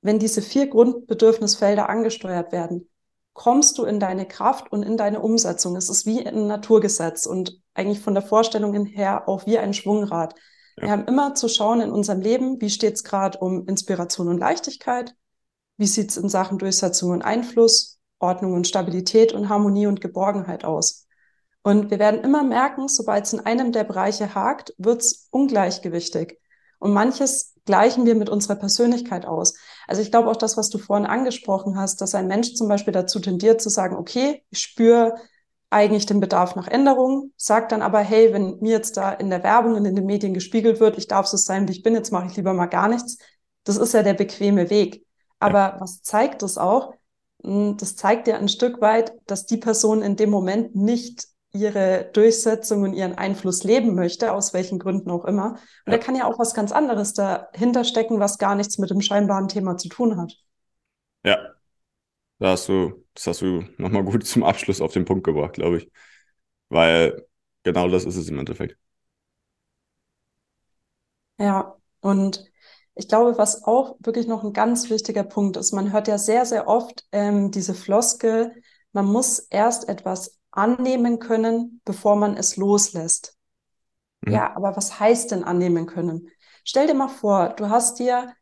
Wenn 0.03 0.19
diese 0.19 0.43
vier 0.43 0.69
Grundbedürfnisfelder 0.69 1.89
angesteuert 1.89 2.53
werden, 2.53 2.89
kommst 3.37 3.77
du 3.79 3.85
in 3.85 4.01
deine 4.01 4.27
Kraft 4.27 4.73
und 4.73 4.83
in 4.83 4.97
deine 4.97 5.21
Umsetzung. 5.21 5.77
Es 5.77 5.91
ist 5.91 6.07
wie 6.07 6.27
ein 6.27 6.47
Naturgesetz 6.47 7.27
und 7.27 7.61
eigentlich 7.75 8.01
von 8.01 8.15
der 8.15 8.23
Vorstellung 8.23 8.87
her 8.87 9.29
auch 9.29 9.47
wie 9.47 9.59
ein 9.59 9.75
Schwungrad. 9.75 10.35
Ja. 10.77 10.85
Wir 10.85 10.91
haben 10.91 11.05
immer 11.05 11.35
zu 11.35 11.49
schauen 11.49 11.81
in 11.81 11.91
unserem 11.91 12.21
Leben, 12.21 12.61
wie 12.61 12.71
steht 12.71 12.95
es 12.95 13.05
gerade 13.05 13.39
um 13.39 13.67
Inspiration 13.69 14.29
und 14.29 14.39
Leichtigkeit, 14.39 15.15
wie 15.77 15.87
sieht 15.87 16.11
es 16.11 16.17
in 16.17 16.29
Sachen 16.29 16.59
Durchsetzung 16.59 17.11
und 17.11 17.23
Einfluss, 17.23 17.99
Ordnung 18.19 18.55
und 18.55 18.67
Stabilität 18.67 19.33
und 19.33 19.49
Harmonie 19.49 19.87
und 19.87 20.01
Geborgenheit 20.01 20.65
aus. 20.65 21.07
Und 21.63 21.91
wir 21.91 21.99
werden 21.99 22.23
immer 22.23 22.43
merken, 22.43 22.89
sobald 22.89 23.25
es 23.25 23.33
in 23.33 23.41
einem 23.41 23.73
der 23.73 23.85
Bereiche 23.85 24.35
hakt, 24.35 24.73
wird 24.79 25.03
es 25.03 25.29
ungleichgewichtig. 25.31 26.39
Und 26.79 26.95
manches 26.95 27.56
gleichen 27.67 28.07
wir 28.07 28.15
mit 28.15 28.31
unserer 28.31 28.57
Persönlichkeit 28.57 29.27
aus. 29.27 29.55
Also 29.87 30.01
ich 30.01 30.11
glaube 30.11 30.31
auch 30.31 30.37
das, 30.37 30.57
was 30.57 30.71
du 30.71 30.79
vorhin 30.79 31.07
angesprochen 31.07 31.79
hast, 31.79 32.01
dass 32.01 32.15
ein 32.15 32.29
Mensch 32.29 32.55
zum 32.55 32.69
Beispiel 32.69 32.93
dazu 32.93 33.21
tendiert 33.21 33.61
zu 33.61 33.69
sagen, 33.69 33.97
okay, 33.97 34.43
ich 34.51 34.61
spüre 34.61 35.15
eigentlich 35.69 36.07
den 36.07 36.21
Bedarf 36.21 36.55
nach 36.57 36.69
Änderung, 36.69 37.33
sagt 37.37 37.73
dann 37.73 37.83
aber, 37.83 37.99
hey, 37.99 38.33
wenn 38.33 38.59
mir 38.61 38.73
jetzt 38.73 38.97
da 38.97 39.13
in 39.13 39.31
der 39.31 39.43
Werbung 39.43 39.75
und 39.75 39.85
in 39.85 39.97
den 39.97 40.07
Medien 40.07 40.33
gespiegelt 40.33 40.81
wird, 40.81 40.97
ich 40.97 41.09
darf 41.09 41.27
so 41.27 41.37
sein, 41.37 41.69
wie 41.69 41.73
ich 41.73 41.83
bin, 41.83 41.95
jetzt 41.95 42.13
mache 42.13 42.29
ich 42.29 42.37
lieber 42.37 42.55
mal 42.55 42.67
gar 42.67 42.89
nichts. 42.89 43.19
Das 43.65 43.77
ist 43.77 43.93
ja 43.93 44.03
der 44.03 44.15
bequeme 44.15 44.71
Weg. 44.71 45.05
Aber 45.41 45.77
was 45.81 46.03
zeigt 46.03 46.43
es 46.43 46.57
auch? 46.57 46.95
Hm, 47.43 47.77
das 47.77 47.97
zeigt 47.97 48.29
ja 48.29 48.37
ein 48.39 48.49
Stück 48.49 48.81
weit, 48.81 49.13
dass 49.27 49.47
die 49.47 49.57
Person 49.57 50.03
in 50.03 50.17
dem 50.17 50.31
Moment 50.31 50.77
nicht 50.77 51.27
ihre 51.57 52.11
Durchsetzung 52.13 52.83
und 52.83 52.95
ihren 52.95 53.17
Einfluss 53.17 53.65
leben 53.65 53.95
möchte, 53.95 54.33
aus 54.33 54.55
welchen 54.55 54.79
Gründen 54.79 55.11
auch 55.11 55.25
immer. 55.25 55.53
Und 55.87 55.93
ja. 55.93 55.93
da 55.93 55.99
kann 55.99 56.15
ja 56.15 56.27
auch 56.27 56.39
was 56.39 56.55
ganz 56.55 56.73
anderes 56.73 57.15
dahinter 57.15 57.85
stecken, 57.85 58.21
was 58.21 58.39
gar 58.39 58.55
nichts 58.55 58.79
mit 58.79 58.91
dem 58.91 59.01
scheinbaren 59.01 59.49
Thema 59.49 59.77
zu 59.77 59.89
tun 59.89 60.17
hat. 60.17 60.37
Ja, 61.25 61.39
da 62.39 62.51
hast 62.51 62.69
du, 62.69 63.05
das 63.15 63.27
hast 63.27 63.41
du 63.41 63.65
nochmal 63.79 64.05
gut 64.05 64.27
zum 64.27 64.45
Abschluss 64.45 64.81
auf 64.81 64.93
den 64.93 65.05
Punkt 65.05 65.25
gebracht, 65.25 65.55
glaube 65.55 65.79
ich. 65.79 65.91
Weil 66.69 67.27
genau 67.63 67.89
das 67.89 68.05
ist 68.05 68.17
es 68.17 68.29
im 68.29 68.39
Endeffekt. 68.39 68.77
Ja, 71.39 71.77
und 72.01 72.45
ich 72.95 73.09
glaube, 73.09 73.37
was 73.37 73.65
auch 73.65 73.97
wirklich 74.01 74.27
noch 74.27 74.43
ein 74.43 74.53
ganz 74.53 74.89
wichtiger 74.89 75.23
Punkt 75.25 75.57
ist, 75.57 75.73
man 75.73 75.93
hört 75.93 76.09
ja 76.09 76.19
sehr, 76.19 76.47
sehr 76.47 76.67
oft 76.67 77.05
ähm, 77.13 77.51
diese 77.51 77.75
Floskel, 77.75 78.55
man 78.93 79.05
muss 79.05 79.39
erst 79.39 79.89
etwas 79.89 80.39
annehmen 80.57 81.19
können, 81.19 81.81
bevor 81.85 82.17
man 82.17 82.37
es 82.37 82.57
loslässt. 82.57 83.37
Mhm. 84.23 84.33
Ja, 84.33 84.57
aber 84.57 84.77
was 84.77 84.99
heißt 84.99 85.31
denn 85.31 85.45
annehmen 85.45 85.87
können? 85.87 86.29
Stell 86.65 86.87
dir 86.87 86.95
mal 86.95 87.09
vor, 87.09 87.51
du 87.51 87.71
hast 87.71 87.99
dir 87.99 88.35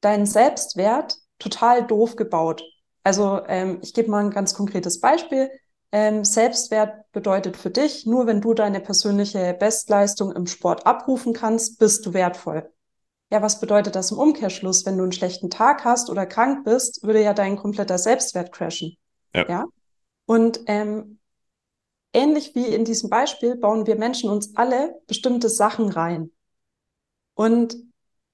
deinen 0.00 0.26
Selbstwert 0.26 1.16
total 1.38 1.86
doof 1.86 2.16
gebaut. 2.16 2.62
Also 3.04 3.40
ähm, 3.46 3.78
ich 3.82 3.94
gebe 3.94 4.10
mal 4.10 4.24
ein 4.24 4.30
ganz 4.30 4.54
konkretes 4.54 5.00
Beispiel. 5.00 5.50
Ähm, 5.90 6.24
Selbstwert 6.24 7.10
bedeutet 7.12 7.56
für 7.56 7.70
dich, 7.70 8.06
nur 8.06 8.26
wenn 8.26 8.40
du 8.40 8.54
deine 8.54 8.80
persönliche 8.80 9.54
Bestleistung 9.58 10.32
im 10.32 10.46
Sport 10.46 10.86
abrufen 10.86 11.34
kannst, 11.34 11.78
bist 11.78 12.06
du 12.06 12.14
wertvoll. 12.14 12.70
Ja, 13.30 13.42
was 13.42 13.60
bedeutet 13.60 13.94
das 13.94 14.10
im 14.10 14.18
Umkehrschluss? 14.18 14.84
Wenn 14.84 14.96
du 14.96 15.04
einen 15.04 15.12
schlechten 15.12 15.50
Tag 15.50 15.84
hast 15.84 16.10
oder 16.10 16.26
krank 16.26 16.64
bist, 16.64 17.02
würde 17.02 17.22
ja 17.22 17.32
dein 17.34 17.56
kompletter 17.56 17.98
Selbstwert 17.98 18.52
crashen. 18.52 18.96
Ja. 19.34 19.48
ja? 19.48 19.64
Und 20.26 20.60
ähm, 20.66 21.18
ähnlich 22.12 22.54
wie 22.54 22.66
in 22.66 22.84
diesem 22.84 23.10
Beispiel 23.10 23.56
bauen 23.56 23.86
wir 23.86 23.96
Menschen 23.96 24.30
uns 24.30 24.56
alle 24.56 25.00
bestimmte 25.06 25.48
Sachen 25.48 25.88
rein. 25.88 26.30
Und 27.34 27.76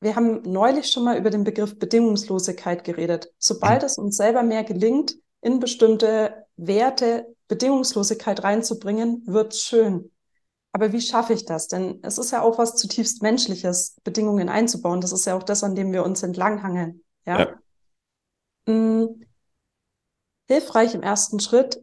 wir 0.00 0.14
haben 0.14 0.42
neulich 0.42 0.90
schon 0.90 1.04
mal 1.04 1.18
über 1.18 1.30
den 1.30 1.44
Begriff 1.44 1.78
Bedingungslosigkeit 1.78 2.84
geredet. 2.84 3.32
Sobald 3.38 3.82
es 3.82 3.98
uns 3.98 4.16
selber 4.16 4.42
mehr 4.42 4.64
gelingt, 4.64 5.16
in 5.40 5.60
bestimmte 5.60 6.46
Werte 6.56 7.34
Bedingungslosigkeit 7.48 8.42
reinzubringen, 8.44 9.22
wird's 9.26 9.62
schön. 9.62 10.10
Aber 10.72 10.92
wie 10.92 11.00
schaffe 11.00 11.32
ich 11.32 11.44
das? 11.44 11.66
Denn 11.66 11.98
es 12.02 12.18
ist 12.18 12.30
ja 12.30 12.42
auch 12.42 12.58
was 12.58 12.76
zutiefst 12.76 13.22
Menschliches, 13.22 13.96
Bedingungen 14.04 14.48
einzubauen. 14.48 15.00
Das 15.00 15.12
ist 15.12 15.24
ja 15.24 15.36
auch 15.36 15.42
das, 15.42 15.64
an 15.64 15.74
dem 15.74 15.92
wir 15.92 16.04
uns 16.04 16.22
entlanghangeln. 16.22 17.02
Ja. 17.26 17.38
ja. 17.40 17.58
Hm. 18.68 19.24
Hilfreich 20.46 20.94
im 20.94 21.02
ersten 21.02 21.40
Schritt 21.40 21.82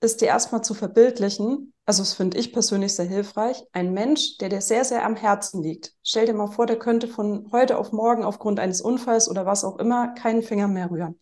ist 0.00 0.20
dir 0.20 0.26
erstmal 0.26 0.62
zu 0.62 0.74
verbildlichen, 0.74 1.72
also 1.86 2.02
das 2.02 2.14
finde 2.14 2.38
ich 2.38 2.52
persönlich 2.52 2.94
sehr 2.94 3.06
hilfreich, 3.06 3.64
ein 3.72 3.92
Mensch, 3.92 4.38
der 4.38 4.48
dir 4.48 4.60
sehr, 4.60 4.84
sehr 4.84 5.04
am 5.04 5.16
Herzen 5.16 5.62
liegt. 5.62 5.94
Stell 6.02 6.26
dir 6.26 6.34
mal 6.34 6.48
vor, 6.48 6.66
der 6.66 6.78
könnte 6.78 7.08
von 7.08 7.48
heute 7.52 7.78
auf 7.78 7.92
morgen 7.92 8.24
aufgrund 8.24 8.60
eines 8.60 8.80
Unfalls 8.80 9.28
oder 9.28 9.46
was 9.46 9.64
auch 9.64 9.78
immer 9.78 10.08
keinen 10.14 10.42
Finger 10.42 10.68
mehr 10.68 10.90
rühren. 10.90 11.18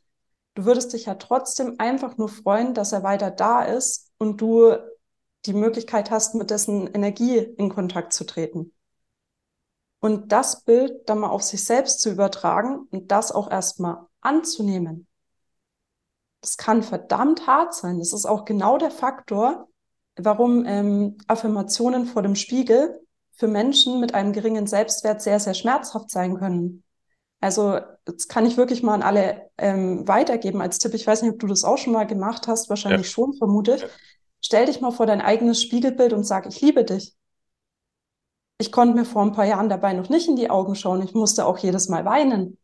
Du 0.54 0.64
würdest 0.64 0.92
dich 0.92 1.06
ja 1.06 1.14
trotzdem 1.14 1.76
einfach 1.78 2.16
nur 2.16 2.28
freuen, 2.28 2.74
dass 2.74 2.92
er 2.92 3.02
weiter 3.02 3.30
da 3.30 3.62
ist 3.62 4.12
und 4.18 4.40
du 4.40 4.74
die 5.46 5.52
Möglichkeit 5.52 6.10
hast, 6.10 6.34
mit 6.34 6.50
dessen 6.50 6.86
Energie 6.94 7.38
in 7.38 7.68
Kontakt 7.68 8.12
zu 8.12 8.24
treten. 8.24 8.72
Und 10.00 10.32
das 10.32 10.62
Bild 10.62 11.08
dann 11.08 11.18
mal 11.18 11.30
auf 11.30 11.42
sich 11.42 11.64
selbst 11.64 12.00
zu 12.00 12.10
übertragen 12.10 12.86
und 12.90 13.10
das 13.10 13.32
auch 13.32 13.50
erstmal 13.50 14.06
anzunehmen. 14.20 15.06
Das 16.44 16.58
kann 16.58 16.82
verdammt 16.82 17.46
hart 17.46 17.72
sein. 17.74 17.98
Das 17.98 18.12
ist 18.12 18.26
auch 18.26 18.44
genau 18.44 18.76
der 18.76 18.90
Faktor, 18.90 19.66
warum 20.16 20.66
ähm, 20.66 21.16
Affirmationen 21.26 22.04
vor 22.04 22.20
dem 22.20 22.34
Spiegel 22.34 23.00
für 23.32 23.48
Menschen 23.48 23.98
mit 23.98 24.12
einem 24.12 24.34
geringen 24.34 24.66
Selbstwert 24.66 25.22
sehr, 25.22 25.40
sehr 25.40 25.54
schmerzhaft 25.54 26.10
sein 26.10 26.36
können. 26.36 26.84
Also 27.40 27.80
das 28.04 28.28
kann 28.28 28.44
ich 28.44 28.58
wirklich 28.58 28.82
mal 28.82 28.92
an 28.92 29.02
alle 29.02 29.50
ähm, 29.56 30.06
weitergeben 30.06 30.60
als 30.60 30.78
Tipp. 30.78 30.92
Ich 30.92 31.06
weiß 31.06 31.22
nicht, 31.22 31.32
ob 31.32 31.38
du 31.38 31.46
das 31.46 31.64
auch 31.64 31.78
schon 31.78 31.94
mal 31.94 32.06
gemacht 32.06 32.46
hast, 32.46 32.68
wahrscheinlich 32.68 33.06
ja. 33.06 33.12
schon, 33.12 33.32
vermute 33.32 33.76
ich. 33.76 33.86
Stell 34.44 34.66
dich 34.66 34.82
mal 34.82 34.90
vor 34.90 35.06
dein 35.06 35.22
eigenes 35.22 35.62
Spiegelbild 35.62 36.12
und 36.12 36.24
sag, 36.24 36.44
ich 36.44 36.60
liebe 36.60 36.84
dich. 36.84 37.16
Ich 38.58 38.70
konnte 38.70 38.94
mir 38.94 39.06
vor 39.06 39.22
ein 39.22 39.32
paar 39.32 39.46
Jahren 39.46 39.70
dabei 39.70 39.94
noch 39.94 40.10
nicht 40.10 40.28
in 40.28 40.36
die 40.36 40.50
Augen 40.50 40.74
schauen. 40.74 41.00
Ich 41.00 41.14
musste 41.14 41.46
auch 41.46 41.56
jedes 41.56 41.88
Mal 41.88 42.04
weinen. 42.04 42.58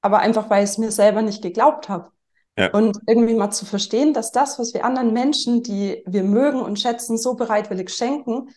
Aber 0.00 0.18
einfach, 0.18 0.50
weil 0.50 0.64
ich 0.64 0.70
es 0.70 0.78
mir 0.78 0.90
selber 0.90 1.22
nicht 1.22 1.42
geglaubt 1.42 1.88
habe. 1.88 2.10
Ja. 2.56 2.70
Und 2.70 3.00
irgendwie 3.06 3.34
mal 3.34 3.50
zu 3.50 3.66
verstehen, 3.66 4.14
dass 4.14 4.30
das, 4.30 4.58
was 4.58 4.74
wir 4.74 4.84
anderen 4.84 5.12
Menschen, 5.12 5.62
die 5.62 6.02
wir 6.06 6.22
mögen 6.22 6.60
und 6.60 6.78
schätzen, 6.78 7.18
so 7.18 7.34
bereitwillig 7.34 7.90
schenken, 7.90 8.48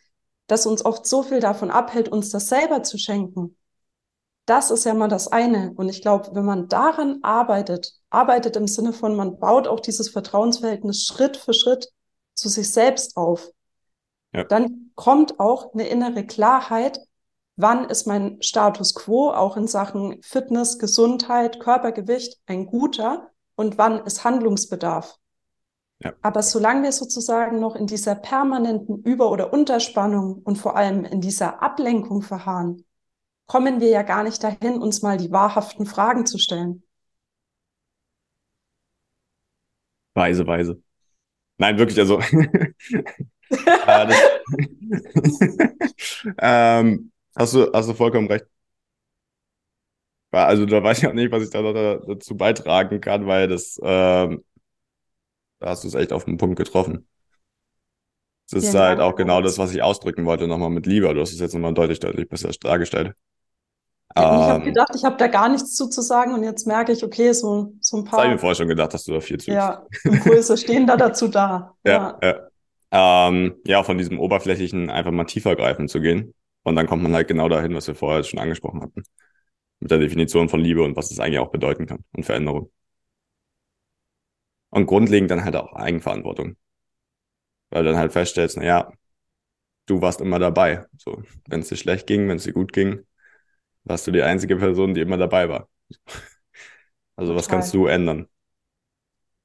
dass 0.46 0.68
uns 0.68 0.86
oft 0.86 1.06
so 1.06 1.24
viel 1.24 1.40
davon 1.40 1.72
abhält, 1.72 2.10
uns 2.10 2.30
das 2.30 2.48
selber 2.48 2.84
zu 2.84 2.98
schenken. 2.98 3.58
Das 4.46 4.72
ist 4.72 4.86
ja 4.86 4.94
mal 4.94 5.10
das 5.10 5.28
eine. 5.28 5.74
Und 5.76 5.90
ich 5.90 6.02
glaube, 6.02 6.30
wenn 6.34 6.46
man 6.46 6.70
daran 6.70 7.20
arbeitet, 7.24 7.96
arbeitet 8.10 8.56
im 8.56 8.68
Sinne 8.68 8.94
von, 8.94 9.16
man 9.16 9.40
baut 9.40 9.68
auch 9.68 9.80
dieses 9.80 10.10
Vertrauensverhältnis 10.10 11.04
Schritt 11.06 11.36
für 11.36 11.54
Schritt 11.54 11.90
zu 12.34 12.50
sich 12.50 12.72
selbst 12.72 13.18
auf, 13.18 13.50
ja. 14.34 14.44
dann 14.44 14.92
kommt 14.96 15.40
auch 15.40 15.74
eine 15.74 15.88
innere 15.88 16.26
Klarheit, 16.26 17.00
wann 17.58 17.90
ist 17.90 18.06
mein 18.06 18.42
Status 18.42 18.94
quo 18.94 19.32
auch 19.32 19.58
in 19.58 19.68
Sachen 19.68 20.22
Fitness, 20.22 20.78
Gesundheit, 20.78 21.60
Körpergewicht 21.60 22.40
ein 22.46 22.68
guter 22.68 23.32
und 23.58 23.78
wann 23.78 24.06
ist 24.06 24.24
Handlungsbedarf. 24.24 25.17
Ja. 26.00 26.13
Aber 26.22 26.43
solange 26.43 26.84
wir 26.84 26.91
sozusagen 26.91 27.60
noch 27.60 27.76
in 27.76 27.88
dieser 27.88 28.13
permanenten 28.15 29.02
Über- 29.04 29.32
oder 29.32 29.52
Unterspannung 29.52 30.41
und 30.43 30.58
vor 30.58 30.78
allem 30.78 31.04
in 31.04 31.22
dieser 31.22 31.62
Ablenkung 31.62 32.22
verharren, 32.22 32.86
kommen 33.48 33.82
wir 33.82 33.89
ja 33.89 34.04
gar 34.04 34.24
nicht 34.24 34.43
dahin, 34.43 34.80
uns 34.80 35.02
mal 35.02 35.17
die 35.17 35.32
wahrhaften 35.32 35.88
Fragen 35.88 36.28
zu 36.28 36.38
stellen. 36.38 36.84
Weise, 40.13 40.46
weise. 40.46 40.82
Nein, 41.58 41.80
wirklich, 41.80 42.00
also. 42.00 42.20
ähm, 46.38 47.12
hast, 47.36 47.54
du, 47.54 47.72
hast 47.74 47.89
du 47.89 47.93
vollkommen 47.93 48.28
recht. 48.28 48.46
Also 50.45 50.65
da 50.65 50.84
weiß 50.84 51.00
ich 51.00 51.08
auch 51.08 51.13
nicht, 51.13 51.32
was 51.32 51.43
ich 51.43 51.50
da 51.50 51.62
noch 51.62 51.73
dazu 51.73 52.36
beitragen 52.36 53.02
kann, 53.02 53.28
weil 53.28 53.47
das 53.47 53.80
ähm, 53.84 54.43
da 55.60 55.69
hast 55.69 55.84
du 55.84 55.88
es 55.88 55.95
echt 55.95 56.13
auf 56.13 56.26
den 56.26 56.38
Punkt 56.38 56.58
getroffen. 56.58 57.08
Das 58.50 58.63
ist 58.63 58.73
ja, 58.73 58.82
halt 58.82 59.00
auch 59.02 59.15
genau 59.15 59.41
das, 59.41 59.58
was 59.58 59.73
ich 59.73 59.82
ausdrücken 59.82 60.26
wollte, 60.26 60.47
nochmal 60.47 60.69
mit 60.69 60.86
Liebe. 60.86 61.13
Du 61.13 61.19
hast 61.19 61.34
es 61.34 61.39
jetzt 61.39 61.54
nochmal 61.54 61.73
deutlich, 61.73 62.00
deutlich 62.00 62.30
besser 62.30 62.50
dargestellt. 62.62 63.13
Ja, 64.15 64.34
ähm, 64.34 64.39
ich 64.39 64.47
habe 64.47 64.63
gedacht, 64.63 64.91
ich 64.95 65.04
habe 65.04 65.17
da 65.17 65.28
gar 65.28 65.50
nichts 65.50 65.76
zuzusagen 65.76 66.34
und 66.34 66.43
jetzt 66.43 66.65
merke 66.65 66.93
ich, 66.93 67.04
okay, 67.04 67.34
so, 67.34 67.73
so 67.82 67.97
ein 67.97 68.04
paar. 68.06 68.19
Das 68.19 68.19
habe 68.19 68.28
ich 68.28 68.34
mir 68.36 68.39
vorher 68.39 68.56
schon 68.56 68.67
gedacht, 68.69 68.93
dass 68.93 69.04
du 69.04 69.13
da 69.13 69.19
viel 69.19 69.38
zu. 69.38 69.52
Ja, 69.52 69.86
Impulse 70.04 70.56
stehen 70.56 70.88
da 70.88 70.95
dazu 70.95 71.28
da. 71.28 71.76
Ja, 71.84 72.17
ja. 72.21 72.30
Ja. 72.93 73.28
Ähm, 73.28 73.56
ja, 73.65 73.84
von 73.84 73.97
diesem 73.97 74.17
oberflächlichen 74.17 74.89
einfach 74.89 75.12
mal 75.12 75.26
tiefer 75.26 75.58
greifen 75.58 75.89
zu 75.89 76.00
gehen. 76.00 76.34
Und 76.63 76.76
dann 76.78 76.88
kommt 76.88 77.04
man 77.04 77.13
halt 77.13 77.28
genau 77.28 77.50
dahin, 77.50 77.73
was 77.76 77.88
wir 77.88 77.95
vorher 77.95 78.23
schon 78.23 78.39
angesprochen 78.39 78.82
hatten. 78.82 79.04
Mit 79.80 79.92
der 79.92 80.00
Definition 80.00 80.50
von 80.50 80.60
Liebe 80.60 80.84
und 80.84 80.96
was 80.96 81.12
es 81.12 81.20
eigentlich 81.20 81.40
auch 81.40 81.52
bedeuten 81.52 81.86
kann 81.86 82.04
und 82.13 82.24
Veränderung. 82.24 82.72
Und 84.70 84.86
grundlegend 84.86 85.32
dann 85.32 85.44
halt 85.44 85.56
auch 85.56 85.74
Eigenverantwortung. 85.74 86.58
Weil 87.70 87.84
du 87.84 87.90
dann 87.90 88.00
halt 88.00 88.13
feststellst, 88.13 88.58
naja, 88.58 88.92
du 89.86 90.02
warst 90.02 90.22
immer 90.22 90.40
dabei. 90.40 90.86
So, 90.98 91.24
wenn 91.48 91.62
es 91.62 91.70
dir 91.70 91.78
schlecht 91.78 92.08
ging, 92.08 92.28
wenn 92.30 92.38
es 92.38 92.44
dir 92.44 92.54
gut 92.54 92.74
ging, 92.74 93.06
warst 93.84 94.08
du 94.08 94.12
die 94.12 94.24
einzige 94.24 94.58
Person, 94.58 94.94
die 94.94 95.02
immer 95.02 95.18
dabei 95.18 95.50
war. 95.50 95.70
Also 97.20 97.32
Total. 97.32 97.40
was 97.40 97.50
kannst 97.50 97.74
du 97.74 97.88
ändern? 97.88 98.28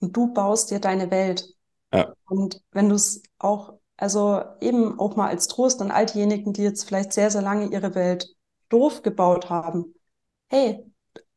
Und 0.01 0.14
du 0.14 0.33
baust 0.35 0.71
dir 0.71 0.79
deine 0.79 1.11
Welt. 1.11 1.49
Ja. 1.90 2.12
Und 2.29 2.61
wenn 2.73 2.90
du 2.90 2.97
es 2.97 3.23
auch, 3.38 3.79
also 3.97 4.42
eben 4.61 4.99
auch 5.01 5.16
mal 5.16 5.29
als 5.29 5.49
Trost 5.49 5.81
an 5.81 5.90
all 5.90 6.05
diejenigen, 6.05 6.53
die 6.53 6.64
jetzt 6.64 6.85
vielleicht 6.85 7.14
sehr, 7.14 7.31
sehr 7.31 7.40
lange 7.40 7.68
ihre 7.68 7.95
Welt 7.95 8.29
doof 8.68 9.03
gebaut 9.03 9.49
haben. 9.49 9.95
Hey, 10.53 10.85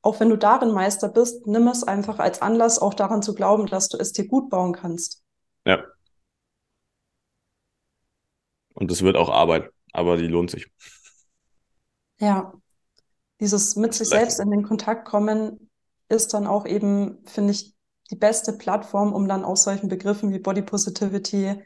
auch 0.01 0.19
wenn 0.19 0.29
du 0.29 0.37
darin 0.37 0.73
Meister 0.73 1.07
bist, 1.07 1.47
nimm 1.47 1.69
es 1.69 1.83
einfach 1.83 2.19
als 2.19 2.41
Anlass, 2.41 2.79
auch 2.79 2.93
daran 2.93 3.21
zu 3.21 3.33
glauben, 3.33 3.65
dass 3.65 3.87
du 3.87 3.97
es 3.97 4.11
dir 4.11 4.27
gut 4.27 4.49
bauen 4.49 4.73
kannst. 4.73 5.23
Ja. 5.65 5.85
Und 8.73 8.91
es 8.91 9.03
wird 9.03 9.15
auch 9.15 9.29
Arbeit, 9.29 9.71
aber 9.93 10.17
die 10.17 10.27
lohnt 10.27 10.51
sich. 10.51 10.69
Ja. 12.19 12.53
Dieses 13.39 13.77
mit 13.77 13.93
sich 13.93 14.09
selbst 14.09 14.41
in 14.41 14.51
den 14.51 14.63
Kontakt 14.63 15.07
kommen 15.07 15.69
ist 16.09 16.33
dann 16.33 16.45
auch 16.45 16.65
eben, 16.65 17.25
finde 17.25 17.51
ich, 17.51 17.73
die 18.11 18.15
beste 18.15 18.51
Plattform, 18.51 19.13
um 19.13 19.29
dann 19.29 19.45
auch 19.45 19.57
solchen 19.57 19.87
Begriffen 19.87 20.33
wie 20.33 20.39
Body 20.39 20.61
Positivity, 20.61 21.63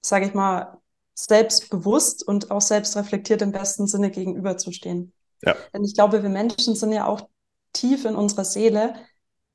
sage 0.00 0.26
ich 0.26 0.32
mal, 0.32 0.80
selbstbewusst 1.14 2.26
und 2.26 2.50
auch 2.50 2.62
selbstreflektiert 2.62 3.42
im 3.42 3.52
besten 3.52 3.86
Sinne 3.86 4.10
gegenüberzustehen. 4.10 5.12
Ja. 5.42 5.54
Denn 5.72 5.84
ich 5.84 5.94
glaube, 5.94 6.22
wir 6.22 6.30
Menschen 6.30 6.74
sind 6.74 6.92
ja 6.92 7.06
auch 7.06 7.28
tief 7.72 8.04
in 8.04 8.16
unserer 8.16 8.44
Seele 8.44 8.94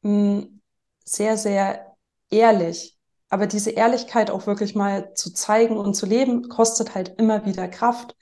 mh, 0.01 0.41
hm, 0.41 0.61
sehr, 1.05 1.37
sehr 1.37 1.95
ehrlich. 2.29 2.97
Aber 3.29 3.47
diese 3.47 3.71
Ehrlichkeit 3.71 4.29
auch 4.29 4.45
wirklich 4.45 4.75
mal 4.75 5.13
zu 5.13 5.33
zeigen 5.33 5.77
und 5.77 5.93
zu 5.93 6.05
leben, 6.05 6.49
kostet 6.49 6.95
halt 6.95 7.15
immer 7.17 7.45
wieder 7.45 7.67
Kraft. 7.67 8.15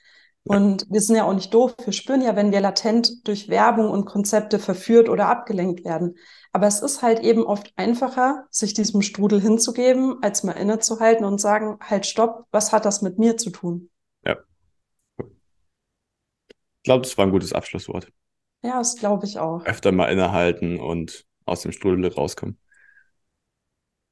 Und 0.44 0.86
wir 0.88 1.00
sind 1.00 1.16
ja 1.16 1.24
auch 1.24 1.34
nicht 1.34 1.52
doof. 1.52 1.74
Wir 1.84 1.92
spüren 1.92 2.22
ja, 2.22 2.34
wenn 2.34 2.52
wir 2.52 2.60
latent 2.60 3.26
durch 3.26 3.48
Werbung 3.48 3.90
und 3.90 4.06
Konzepte 4.06 4.58
verführt 4.58 5.08
oder 5.08 5.28
abgelenkt 5.28 5.84
werden. 5.84 6.16
Aber 6.52 6.66
es 6.66 6.80
ist 6.80 7.02
halt 7.02 7.20
eben 7.20 7.44
oft 7.44 7.72
einfacher, 7.76 8.46
sich 8.50 8.72
diesem 8.72 9.02
Strudel 9.02 9.40
hinzugeben, 9.40 10.22
als 10.22 10.42
mal 10.42 10.52
innezuhalten 10.52 11.24
und 11.24 11.40
sagen, 11.40 11.78
halt 11.80 12.06
stopp, 12.06 12.46
was 12.50 12.72
hat 12.72 12.84
das 12.84 13.02
mit 13.02 13.18
mir 13.18 13.36
zu 13.36 13.50
tun? 13.50 13.90
Glaube, 16.90 17.02
das 17.02 17.16
war 17.16 17.24
ein 17.24 17.30
gutes 17.30 17.52
Abschlusswort. 17.52 18.08
Ja, 18.64 18.78
das 18.78 18.96
glaube 18.96 19.24
ich 19.24 19.38
auch. 19.38 19.64
Öfter 19.64 19.92
mal 19.92 20.06
innehalten 20.06 20.80
und 20.80 21.24
aus 21.44 21.62
dem 21.62 21.70
Strudel 21.70 22.04
rauskommen. 22.12 22.58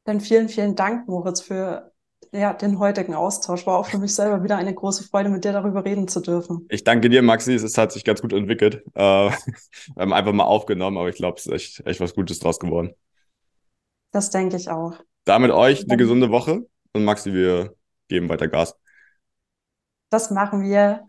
Dann 0.05 0.21
vielen, 0.21 0.49
vielen 0.49 0.77
Dank, 0.77 1.09
Moritz, 1.09 1.41
für 1.41 1.91
ja, 2.31 2.53
den 2.53 2.79
heutigen 2.79 3.15
Austausch. 3.15 3.67
War 3.67 3.79
auch 3.79 3.87
für 3.87 3.99
mich 3.99 4.15
selber 4.15 4.45
wieder 4.45 4.59
eine 4.59 4.73
große 4.73 5.03
Freude, 5.03 5.29
mit 5.29 5.45
dir 5.45 5.51
darüber 5.51 5.85
reden 5.85 6.07
zu 6.07 6.21
dürfen. 6.21 6.67
Ich 6.69 6.85
danke 6.85 7.09
dir, 7.09 7.21
Maxi. 7.21 7.55
Es 7.55 7.77
hat 7.77 7.91
sich 7.91 8.05
ganz 8.05 8.23
gut 8.23 8.33
entwickelt. 8.33 8.85
Äh, 8.95 9.01
wir 9.01 9.33
haben 9.99 10.13
einfach 10.13 10.33
mal 10.33 10.45
aufgenommen, 10.45 10.99
aber 10.99 11.09
ich 11.09 11.17
glaube, 11.17 11.39
es 11.39 11.47
ist 11.47 11.53
echt, 11.53 11.85
echt 11.85 11.99
was 11.99 12.15
Gutes 12.15 12.39
draus 12.39 12.61
geworden. 12.61 12.95
Das 14.13 14.31
denke 14.31 14.55
ich 14.55 14.71
auch. 14.71 14.95
Damit 15.25 15.51
euch 15.51 15.83
eine 15.83 15.97
gesunde 15.97 16.31
Woche 16.31 16.65
und 16.93 17.05
Maxi, 17.05 17.33
wir 17.33 17.75
geben 18.07 18.29
weiter 18.29 18.47
Gas. 18.47 18.79
Das 20.11 20.31
machen 20.31 20.63
wir. 20.63 21.09